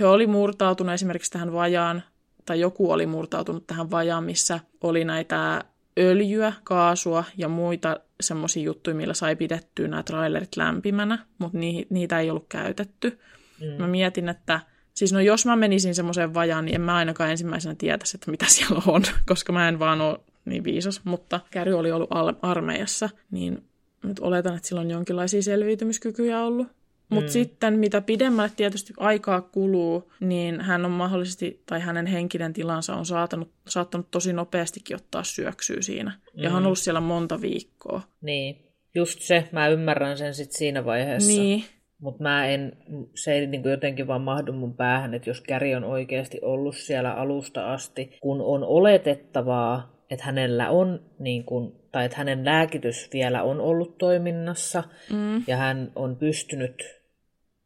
[0.00, 2.02] He oli murtautunut esimerkiksi tähän vajaan,
[2.46, 5.64] tai joku oli murtautunut tähän vajaan, missä oli näitä
[5.98, 11.58] öljyä, kaasua ja muita semmoisia juttuja, millä sai pidettyä nämä trailerit lämpimänä, mutta
[11.90, 13.18] niitä ei ollut käytetty.
[13.60, 13.66] Mm.
[13.66, 14.60] Mä mietin, että
[14.94, 18.44] siis no jos mä menisin semmoiseen vajaan, niin en mä ainakaan ensimmäisenä tietäisi, että mitä
[18.48, 22.10] siellä on, koska mä en vaan ole niin viisas, mutta Käry oli ollut
[22.42, 23.64] armeijassa, niin
[24.04, 26.68] nyt oletan, että sillä on jonkinlaisia selviytymiskykyjä ollut.
[27.10, 27.32] Mutta mm.
[27.32, 33.06] sitten mitä pidemmälle tietysti aikaa kuluu, niin hän on mahdollisesti, tai hänen henkinen tilansa on
[33.06, 36.10] saattanut, saattanut tosi nopeastikin ottaa syöksyä siinä.
[36.10, 36.42] Mm.
[36.42, 36.66] Ja hän on mm.
[36.66, 38.02] ollut siellä monta viikkoa.
[38.20, 38.56] Niin,
[38.94, 41.30] just se, mä ymmärrän sen sitten siinä vaiheessa.
[41.30, 41.64] Niin.
[42.00, 42.72] Mutta mä en,
[43.14, 47.12] se ei niin jotenkin vaan mahdu mun päähän, että jos Käri on oikeasti ollut siellä
[47.12, 53.42] alusta asti, kun on oletettavaa, että hänellä on, niin kuin, tai että hänen lääkitys vielä
[53.42, 55.44] on ollut toiminnassa, mm.
[55.46, 56.82] ja hän on pystynyt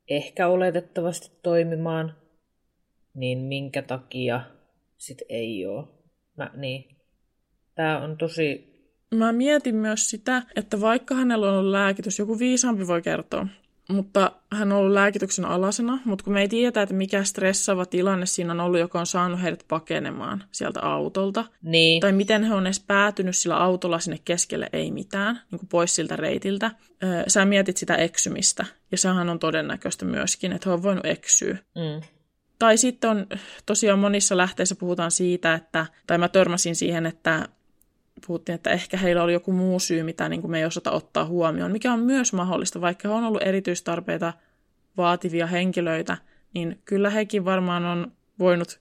[0.09, 2.17] ehkä oletettavasti toimimaan,
[3.15, 4.41] niin minkä takia
[4.97, 5.89] sit ei ole.
[6.37, 6.97] Mä, niin.
[7.75, 8.75] Tämä on tosi...
[9.15, 13.47] Mä mietin myös sitä, että vaikka hänellä on ollut lääkitys, joku viisaampi voi kertoa,
[13.89, 18.27] mutta hän on ollut lääkityksen alasena, mutta kun me ei tiedä, että mikä stressaava tilanne
[18.27, 21.45] siinä on ollut, joka on saanut heidät pakenemaan sieltä autolta.
[21.63, 22.01] Niin.
[22.01, 25.95] Tai miten he on edes päätynyt sillä autolla sinne keskelle, ei mitään, niin kuin pois
[25.95, 26.71] siltä reitiltä.
[27.29, 31.59] sä mietit sitä eksymistä, ja sehän on todennäköistä myöskin, että he on voinut eksyä.
[31.75, 32.03] Mm.
[32.59, 33.27] Tai sitten on
[33.67, 37.49] tosiaan monissa lähteissä puhutaan siitä, että, tai mä törmäsin siihen, että
[38.27, 41.25] puhuttiin, että ehkä heillä oli joku muu syy, mitä niin kuin me ei osata ottaa
[41.25, 44.33] huomioon, mikä on myös mahdollista, vaikka he on ollut erityistarpeita
[44.97, 46.17] vaativia henkilöitä,
[46.55, 48.81] niin kyllä hekin varmaan on voinut,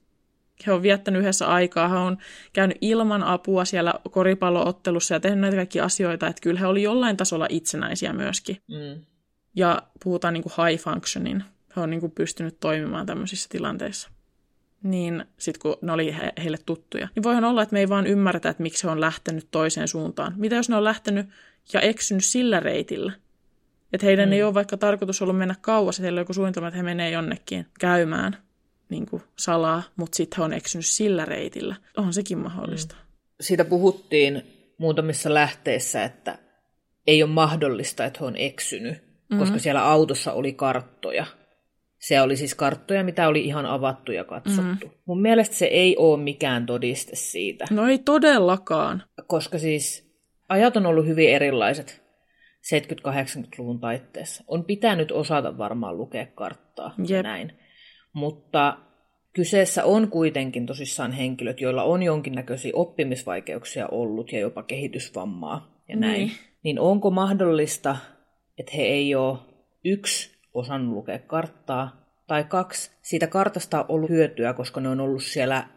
[0.68, 2.18] he on viettänyt yhdessä aikaa, he on
[2.54, 7.18] käynyt ilman apua siellä koripalloottelussa ja tehnyt näitä kaikkia asioita, että kyllä he oli jollain
[7.18, 8.58] tasolla itsenäisiä myöskin.
[8.68, 9.06] Mm.
[9.56, 11.42] Ja puhutaan niin kuin high functioning,
[11.76, 14.13] he on niin kuin pystynyt toimimaan tämmöisissä tilanteissa
[14.84, 18.08] niin sitten kun ne oli he, heille tuttuja, niin voihan olla, että me ei vaan
[18.08, 20.34] ymmärretä, että miksi he on lähtenyt toiseen suuntaan.
[20.38, 21.28] Mitä jos ne on lähtenyt
[21.74, 23.12] ja eksynyt sillä reitillä?
[23.94, 24.34] Että heidän mm.
[24.34, 27.12] ei ole vaikka tarkoitus ollut mennä kauas, että heillä on joku suunnitelma, että he menee
[27.12, 28.38] jonnekin käymään
[28.90, 31.76] niin kuin salaa, mutta sitten he on eksynyt sillä reitillä.
[31.98, 32.96] On sekin mahdollista.
[32.96, 33.02] Mm.
[33.42, 34.44] Siitä puhuttiin
[34.78, 36.38] muutamissa lähteissä, että
[37.08, 39.40] ei ole mahdollista, että he on eksynyt, mm-hmm.
[39.40, 41.26] koska siellä autossa oli karttoja–
[42.08, 44.88] se oli siis karttoja, mitä oli ihan avattu ja katsottu.
[44.88, 44.92] Mm.
[45.06, 47.66] Mun mielestä se ei ole mikään todiste siitä.
[47.72, 49.04] No ei todellakaan.
[49.28, 50.14] Koska siis
[50.50, 52.04] ajat on ollut hyvin erilaiset
[52.76, 54.44] 70-80-luvun taitteessa.
[54.48, 57.24] On pitänyt osata varmaan lukea karttaa Jep.
[57.24, 57.54] näin.
[58.14, 58.78] Mutta
[59.34, 66.28] kyseessä on kuitenkin tosissaan henkilöt, joilla on jonkinnäköisiä oppimisvaikeuksia ollut ja jopa kehitysvammaa ja näin.
[66.28, 66.32] Niin,
[66.64, 67.98] niin onko mahdollista,
[68.58, 69.38] että he ei ole
[69.86, 75.24] yksi osannut lukea karttaa, tai kaksi, siitä kartasta on ollut hyötyä, koska ne on ollut
[75.24, 75.68] siellä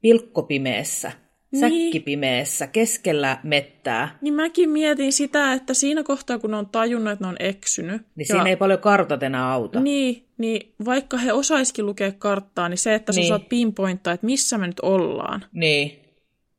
[0.00, 1.12] pilkkopimeessä,
[1.52, 1.60] Niin.
[1.60, 7.24] säkkipimeessä, keskellä mettää, Niin mäkin mietin sitä, että siinä kohtaa, kun ne on tajunnut, että
[7.24, 8.02] ne on eksynyt.
[8.16, 9.80] niin siinä ei paljon kartat enää auta.
[9.80, 13.28] Niin, niin vaikka he osaisikin lukea karttaa, niin se, että sä Niin.
[13.28, 15.44] saat pinpointtaa, että missä me nyt ollaan.
[15.52, 15.98] Niin.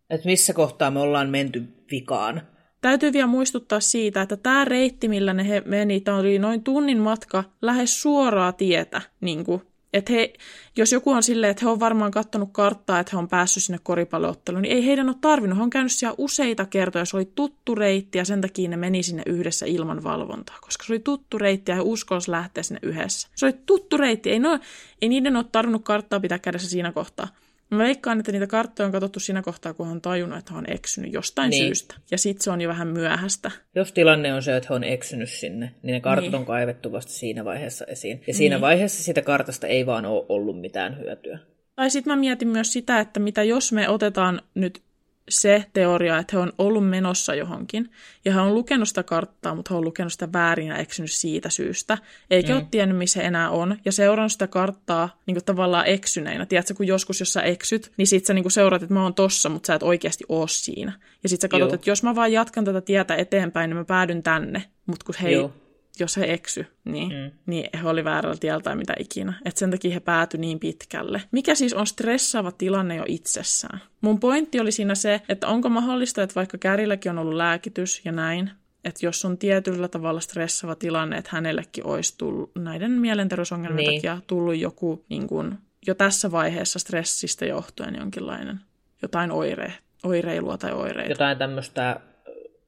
[0.09, 2.41] Että missä kohtaa me ollaan menty vikaan.
[2.83, 6.97] Täytyy vielä muistuttaa siitä, että tämä reitti, millä ne he meni, tämä oli noin tunnin
[6.97, 9.01] matka lähes suoraa tietä.
[9.21, 9.61] Niin kuin,
[9.93, 10.33] että he,
[10.75, 13.79] jos joku on silleen, että he on varmaan katsonut karttaa, että he on päässyt sinne
[13.83, 15.57] koripallootteluun, niin ei heidän ole tarvinnut.
[15.57, 17.05] He on käynyt siellä useita kertoja.
[17.05, 20.93] Se oli tuttu reitti ja sen takia ne meni sinne yhdessä ilman valvontaa, koska se
[20.93, 23.27] oli tuttu reitti ja he uskalsivat lähteä sinne yhdessä.
[23.35, 24.31] Se oli tuttu reitti.
[24.31, 24.59] Ei, no,
[25.01, 27.27] ei niiden ole tarvinnut karttaa pitää kädessä siinä kohtaa.
[27.71, 30.57] Mä veikkaan, että niitä karttoja on katsottu siinä kohtaa, kun he on tajunnut, että he
[30.57, 31.61] on eksynyt jostain Niin.
[31.61, 31.67] niin.
[31.75, 31.95] syystä.
[32.11, 33.51] Ja sitten se on jo vähän myöhäistä.
[33.75, 36.35] Jos tilanne on se, että he on eksynyt sinne, niin ne kartat Niin.
[36.35, 38.23] on kaivettu vasta siinä vaiheessa esiin.
[38.27, 41.39] Ja siinä vaiheessa siitä kartasta ei vaan ole ollut mitään hyötyä.
[41.75, 44.81] Tai sitten mä mietin myös sitä, että mitä jos me otetaan nyt
[45.29, 47.89] se teoria, että he on ollut menossa johonkin,
[48.25, 51.49] ja he on lukenut sitä karttaa, mutta he on lukenut sitä väärin ja eksynyt siitä
[51.49, 51.97] syystä,
[52.29, 52.57] eikä mm.
[52.57, 56.45] ole tiennyt, missä enää on, ja seurannut sitä karttaa niin kuin tavallaan eksyneinä.
[56.45, 59.13] Tiedätkö, kun joskus, jos sä eksyt, niin sit sä niin kuin seuraat, että mä oon
[59.13, 60.91] tossa, mutta sä et oikeasti oo siinä.
[61.23, 61.75] Ja sit sä katsot, Joo.
[61.75, 65.33] että jos mä vaan jatkan tätä tietä eteenpäin, niin mä päädyn tänne, mutta kun hei,
[65.33, 65.53] Joo.
[65.99, 67.31] Jos he eksy, niin, Mm.
[67.45, 69.33] niin he oli väärällä tiellä tai mitä ikinä.
[69.45, 71.21] Et sen takia he päätyi niin pitkälle.
[71.31, 73.81] Mikä siis on stressaava tilanne jo itsessään?
[74.01, 78.11] Mun pointti oli siinä se, että onko mahdollista, että vaikka Kärilläkin on ollut lääkitys ja
[78.11, 78.51] näin,
[78.83, 83.89] että jos on tietyllä tavalla stressaava tilanne, että hänellekin olisi tullut näiden mielenterveysongelmien Niin.
[83.89, 84.01] niin.
[84.01, 88.59] takia tullut joku niin kun, jo tässä vaiheessa stressistä johtuen jonkinlainen
[89.01, 89.73] jotain oire,
[90.03, 91.11] oireilua tai oireita.
[91.11, 91.99] Jotain tämmöistä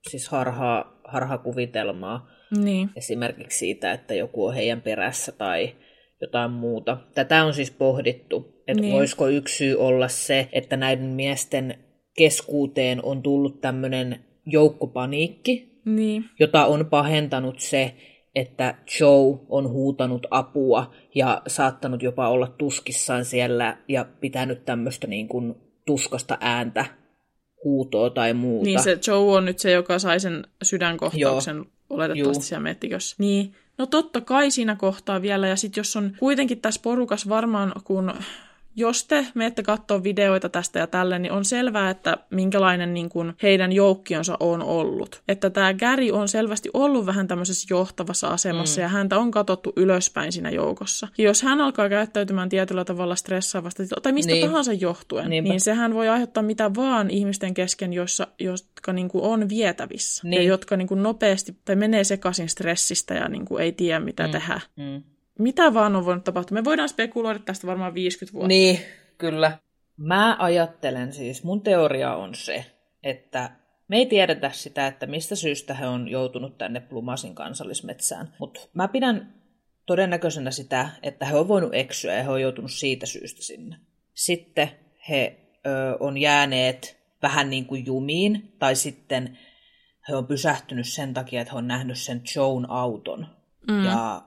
[0.09, 2.27] siis harhaa, harhakuvitelmaa
[2.57, 5.75] Niin, esimerkiksi siitä, että joku on heidän perässä tai
[6.21, 6.97] jotain muuta.
[7.13, 8.93] Tätä on siis pohdittu, että niin.
[8.93, 11.77] Voisiko yksi syy olla se, että näiden miesten
[12.17, 17.95] keskuuteen on tullut tämmöinen joukkopaniikki, niin, jota on pahentanut se,
[18.35, 25.27] että Joe on huutanut apua ja saattanut jopa olla tuskissaan siellä ja pitänyt tämmöistä niin
[25.27, 26.85] kuin tuskasta ääntä,
[27.63, 28.65] huutoa tai muuta.
[28.65, 31.65] Niin se Joe on nyt se, joka sai sen sydänkohtauksen Joo.
[31.89, 32.47] Oletettavasti Juu.
[32.47, 33.15] siellä mettikössä.
[33.19, 35.47] Niin, no totta kai siinä kohtaa vielä.
[35.47, 38.13] Ja sitten jos on kuitenkin tässä porukas varmaan, kun
[38.75, 43.33] jos te menette katsoa videoita tästä ja tälle, niin on selvää, että minkälainen niin kuin
[43.43, 45.21] heidän joukkionsa on ollut.
[45.27, 48.83] Että tämä Gary on selvästi ollut vähän tämmöisessä johtavassa asemassa mm.
[48.83, 51.07] ja häntä on katsottu ylöspäin siinä joukossa.
[51.17, 54.41] Ja jos hän alkaa käyttäytymään tietyllä tavalla stressaavasti tai mistä Niin.
[54.41, 54.49] niin.
[54.49, 55.49] tahansa johtuen, Niinpä.
[55.49, 60.27] niin sehän voi aiheuttaa mitä vaan ihmisten kesken, joissa, jotka niin kuin on vietävissä.
[60.27, 60.41] Niin.
[60.41, 64.27] Ja jotka niin kuin nopeasti tai menee sekaisin stressistä ja niin kuin ei tiedä mitä
[64.27, 64.31] mm.
[64.31, 64.61] tehdä.
[64.75, 65.03] Mm.
[65.39, 66.55] Mitä vaan on voinut tapahtua.
[66.55, 68.47] Me voidaan spekuloida tästä varmaan 50 vuotta.
[68.47, 68.79] Niin,
[69.17, 69.57] kyllä.
[69.97, 72.65] Mä ajattelen siis, mun teoria on se,
[73.03, 73.51] että
[73.87, 78.33] me ei tiedetä sitä, että mistä syystä he on joutunut tänne Plumasin kansallismetsään.
[78.39, 79.33] Mutta mä pidän
[79.85, 83.75] todennäköisenä sitä, että he on voinut eksyä ja he on joutunut siitä syystä sinne.
[84.13, 84.71] Sitten
[85.09, 89.37] he ö, on jääneet vähän niin kuin jumiin, tai sitten
[90.09, 93.27] he on pysähtynyt sen takia, että he on nähnyt sen Joan auton.
[93.67, 93.85] Mm.
[93.85, 94.21] Ja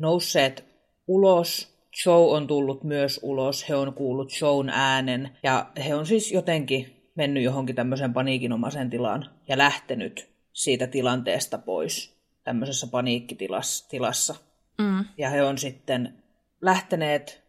[0.00, 0.64] nousseet
[1.06, 1.70] ulos.
[2.06, 7.10] Joe on tullut myös ulos, he on kuullut Joan äänen ja he on siis jotenkin
[7.14, 14.34] mennyt johonkin tämmöiseen paniikinomaiseen tilaan ja lähtenyt siitä tilanteesta pois tämmöisessä paniikkitilassa.
[14.78, 15.04] Mm.
[15.18, 16.14] Ja he on sitten
[16.60, 17.42] lähteneet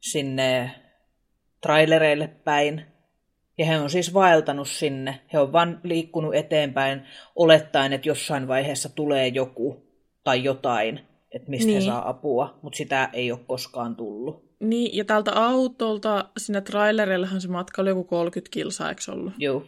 [0.00, 0.74] sinne
[1.60, 2.86] trailereille päin.
[3.58, 5.20] Ja he on siis vaeltanut sinne.
[5.32, 7.02] He on vaan liikkunut eteenpäin
[7.36, 9.86] olettaen, että jossain vaiheessa tulee joku
[10.24, 11.78] tai jotain, että mistä niin.
[11.78, 11.90] Niin.
[11.90, 14.48] saa apua, mutta sitä ei ole koskaan tullut.
[14.60, 19.32] Niin, ja tältä autolta sinne trailereillahan se matka oli joku 30 kilsaa, eikö ollut?
[19.38, 19.64] Joo.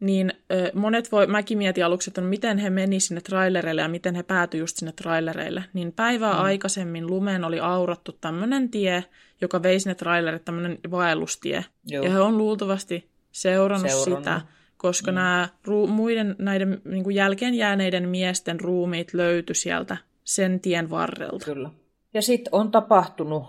[0.00, 3.88] Niin ö, monet voi, mäkin mietin aluksi, että no miten he meni sinne trailereille ja
[3.88, 5.64] miten he päätyi just sinne trailereille.
[5.72, 6.40] Niin päivää mm.
[6.40, 9.04] aikaisemmin lumeen oli aurattu tämmöinen tie,
[9.40, 11.64] joka vei sinne trailerit, tämmöinen vaellustie.
[11.86, 12.04] Joo.
[12.04, 14.18] Ja he on luultavasti seurannut, Seurannut.
[14.18, 14.40] sitä,
[14.76, 15.14] koska mm.
[15.14, 19.96] nämä ruu, muiden näiden niin kuin jälkeen jääneiden miesten ruumiit löytyi sieltä
[20.34, 21.44] sen tien varrelta.
[21.44, 21.70] Kyllä.
[22.14, 23.44] Ja sitten on tapahtunut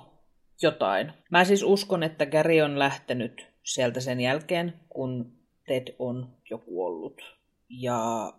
[0.61, 1.13] jotain.
[1.32, 5.32] Mä siis uskon, että Gary on lähtenyt sieltä sen jälkeen, kun
[5.67, 7.21] Ted on jo kuollut.
[7.69, 8.34] Ja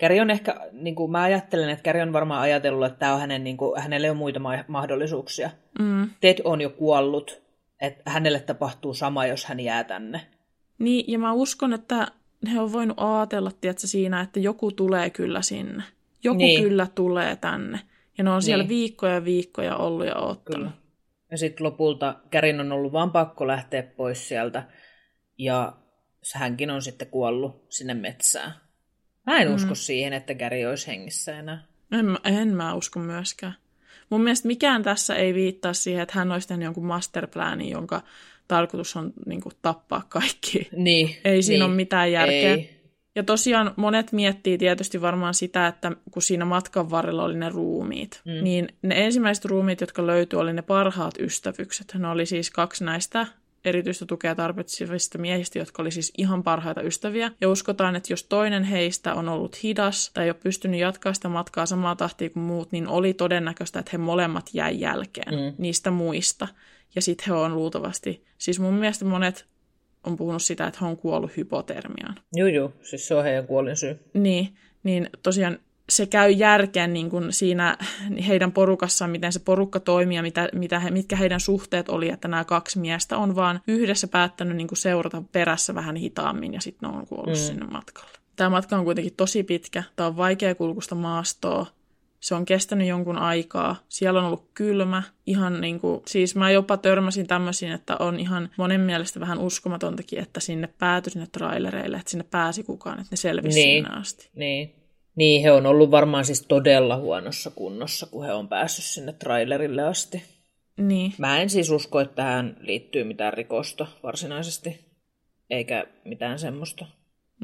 [0.00, 3.20] Gary on ehkä, niin kuin mä ajattelen, että Gary on varmaan ajatellut, että tää on
[3.20, 5.50] hänen, niin kuin, hänelle on muita ma- mahdollisuuksia.
[5.78, 6.10] Mm.
[6.20, 7.42] Ted on jo kuollut,
[7.80, 10.26] että hänelle tapahtuu sama, jos hän jää tänne.
[10.78, 12.08] Niin, ja mä uskon, että
[12.52, 15.82] he on voinut ajatella, tiedätkö, siinä, että joku tulee kyllä sinne.
[16.24, 16.62] Joku Niin.
[16.62, 17.80] kyllä tulee tänne.
[18.18, 18.68] Ja ne on siellä Niin.
[18.68, 20.58] viikkoja ja viikkoja ollut ja ottanut.
[20.66, 20.70] Kyllä.
[21.30, 24.62] Ja sitten lopulta Kärin on ollut vaan pakko lähteä pois sieltä
[25.38, 25.72] ja
[26.34, 28.52] hänkin on sitten kuollut sinne metsään.
[29.26, 29.54] Mä en mm.
[29.54, 31.64] usko siihen, että Gary olisi hengissä enää.
[31.92, 33.54] En, mä- en mä usko myöskään.
[34.10, 38.02] Mun mielestä mikään tässä ei viittaa siihen, että hän olisi tehnyt jonkun masterplanin, jonka
[38.48, 40.68] tarkoitus on niin kuin, tappaa kaikki.
[40.76, 41.16] Niin.
[41.24, 41.70] Ei siinä niin.
[41.70, 42.54] ole mitään järkeä.
[42.54, 42.79] Ei.
[43.14, 48.20] Ja tosiaan monet miettii tietysti varmaan sitä, että kun siinä matkan varrella oli ne ruumiit,
[48.24, 48.44] mm.
[48.44, 51.94] niin ne ensimmäiset ruumiit, jotka löytyi, oli ne parhaat ystävykset.
[51.94, 53.26] Ne oli siis kaksi näistä
[53.64, 57.30] erityistä tukea tarvitsevista miehistä, jotka oli siis ihan parhaita ystäviä.
[57.40, 61.28] Ja uskotaan, että jos toinen heistä on ollut hidas tai ei ole pystynyt jatkaa sitä
[61.28, 65.54] matkaa samaa tahtia kuin muut, niin oli todennäköistä, että he molemmat jäi jälkeen mm.
[65.58, 66.48] niistä muista.
[66.94, 69.46] Ja sitten he on luultavasti, siis mun mielestä monet
[70.04, 72.16] on puhunut sitä, että he on kuollut hypotermiaan.
[72.32, 72.72] Joo, joo.
[72.82, 73.98] Siis se on heidän kuolin syy.
[74.14, 75.58] Niin, niin tosiaan
[75.90, 77.78] se käy järkeen niin kuin siinä
[78.26, 82.28] heidän porukassaan, miten se porukka toimii ja mitä, mitä he, mitkä heidän suhteet oli, että
[82.28, 86.90] nämä kaksi miestä on vaan yhdessä päättänyt niin kuin seurata perässä vähän hitaammin ja sitten
[86.90, 87.40] ne on kuollut mm.
[87.40, 88.10] sinne matkalle.
[88.36, 91.66] Tämä matka on kuitenkin tosi pitkä, tämä on vaikea kulkusta maastoa,
[92.20, 93.76] se on kestänyt jonkun aikaa.
[93.88, 95.02] Siellä on ollut kylmä.
[95.26, 100.18] Ihan niin kuin, siis mä jopa törmäsin tämmöisiin, että on ihan monen mielestä vähän uskomatontakin,
[100.18, 103.84] että sinne päätyi sinne trailereille, että sinne pääsi kukaan, että ne selvisi Niin.
[103.84, 104.30] sinne asti.
[104.34, 104.74] Niin.
[105.16, 109.82] Niin, he on ollut varmaan siis todella huonossa kunnossa, kun he on päässyt sinne trailerille
[109.82, 110.22] asti.
[110.76, 111.12] Niin.
[111.18, 114.80] Mä en siis usko, että tähän liittyy mitään rikosta varsinaisesti,
[115.50, 116.86] eikä mitään semmoista.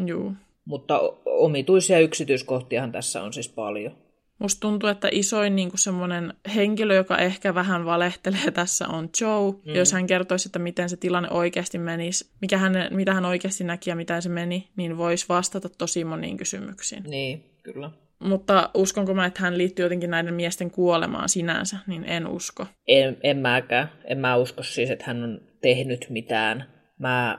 [0.07, 0.33] Juu.
[0.65, 4.06] Mutta omituisia yksityiskohtiahan tässä on siis paljon.
[4.39, 9.53] Musta tuntuu, että isoin niin semmoinen henkilö, joka ehkä vähän valehtelee tässä on Joe.
[9.53, 9.59] Mm.
[9.65, 13.65] Ja jos hän kertoisi, että miten se tilanne oikeasti menisi, mikä hän, mitä hän oikeasti
[13.65, 17.03] näki ja miten se meni, niin voisi vastata tosi moniin kysymyksiin.
[17.03, 17.91] Niin, kyllä.
[18.19, 22.67] Mutta uskonko mä, että hän liittyy jotenkin näiden miesten kuolemaan sinänsä, niin en usko.
[22.89, 23.93] En, en mäkään.
[24.05, 26.65] En mä usko siis, että hän on tehnyt mitään.
[26.99, 27.39] Mä,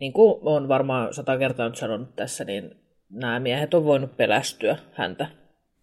[0.00, 2.70] niin kuin olen varmaan sata kertaa nyt sanonut tässä, niin
[3.10, 5.26] nämä miehet on voinut pelästyä häntä.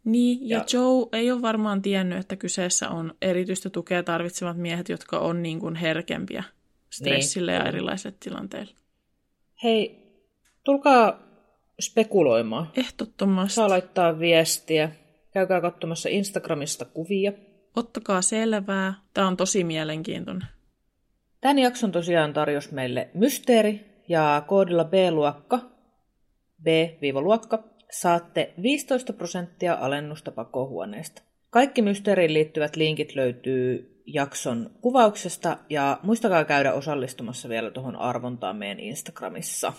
[0.06, 4.90] Niin, ja, Ja- Joe ei ole varmaan tiennyt, että kyseessä on erityistä tukea tarvitsevat miehet,
[4.90, 6.44] jotka on niin kuin herkempiä
[6.90, 8.74] stressille Niin, ja erilaisille tilanteille.
[9.64, 10.06] Hei,
[10.64, 11.20] tulkaa
[11.82, 12.72] spekuloimaan.
[12.76, 13.56] Ehdottomasti.
[13.56, 14.92] Saa laittaa viestiä.
[15.34, 17.32] Käykää katsomassa Instagramista kuvia.
[17.76, 18.94] Ottakaa selvää.
[19.14, 20.48] Tämä on tosi mielenkiintoinen.
[21.42, 25.60] Tämän jakson tosiaan tarjosi meille Mysteeri ja koodilla B-luokka,
[26.64, 31.22] B-luokka, saatte 15 prosenttia alennusta pakohuoneesta.
[31.50, 38.80] Kaikki Mysteeriin liittyvät linkit löytyy jakson kuvauksesta ja muistakaa käydä osallistumassa vielä tuohon arvontaan meidän
[38.80, 39.74] Instagramissa.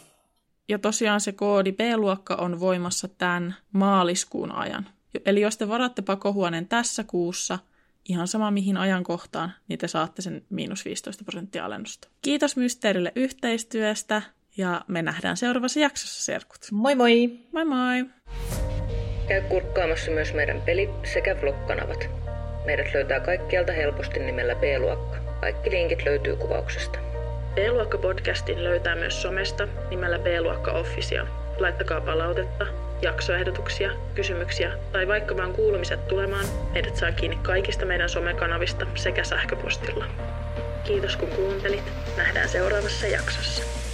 [0.69, 4.89] Ja tosiaan se koodi B-luokka on voimassa tämän maaliskuun ajan.
[5.27, 7.59] Eli jos te varatte pakohuoneen tässä kuussa,
[8.09, 12.09] ihan sama mihin ajankohtaan, niin te saatte sen miinus 15 prosenttia alennusta.
[12.23, 14.23] Kiitos Mysteerille yhteistyöstä
[14.57, 16.61] ja me nähdään seuraavassa jaksossa, serkut.
[16.73, 17.31] Moi moi!
[17.53, 18.05] Moi moi!
[19.29, 22.09] Käy kurkkaamassa myös meidän peli- sekä vlog-kanavat.
[22.67, 25.17] Meidät löytää kaikkialta helposti nimellä B-luokka.
[25.41, 26.99] Kaikki linkit löytyy kuvauksesta.
[27.55, 31.27] B-luokka-podcastin löytää myös somesta nimellä B-luokka Official.
[31.59, 32.67] Laittakaa palautetta,
[33.03, 36.47] jaksoehdotuksia, kysymyksiä tai vaikka vaan kuulumiset tulemaan.
[36.73, 40.05] Meidät saa kiinni kaikista meidän somekanavista sekä sähköpostilla.
[40.85, 41.85] Kiitos kun kuuntelit.
[42.17, 43.86] Nähdään seuraavassa jaksossa.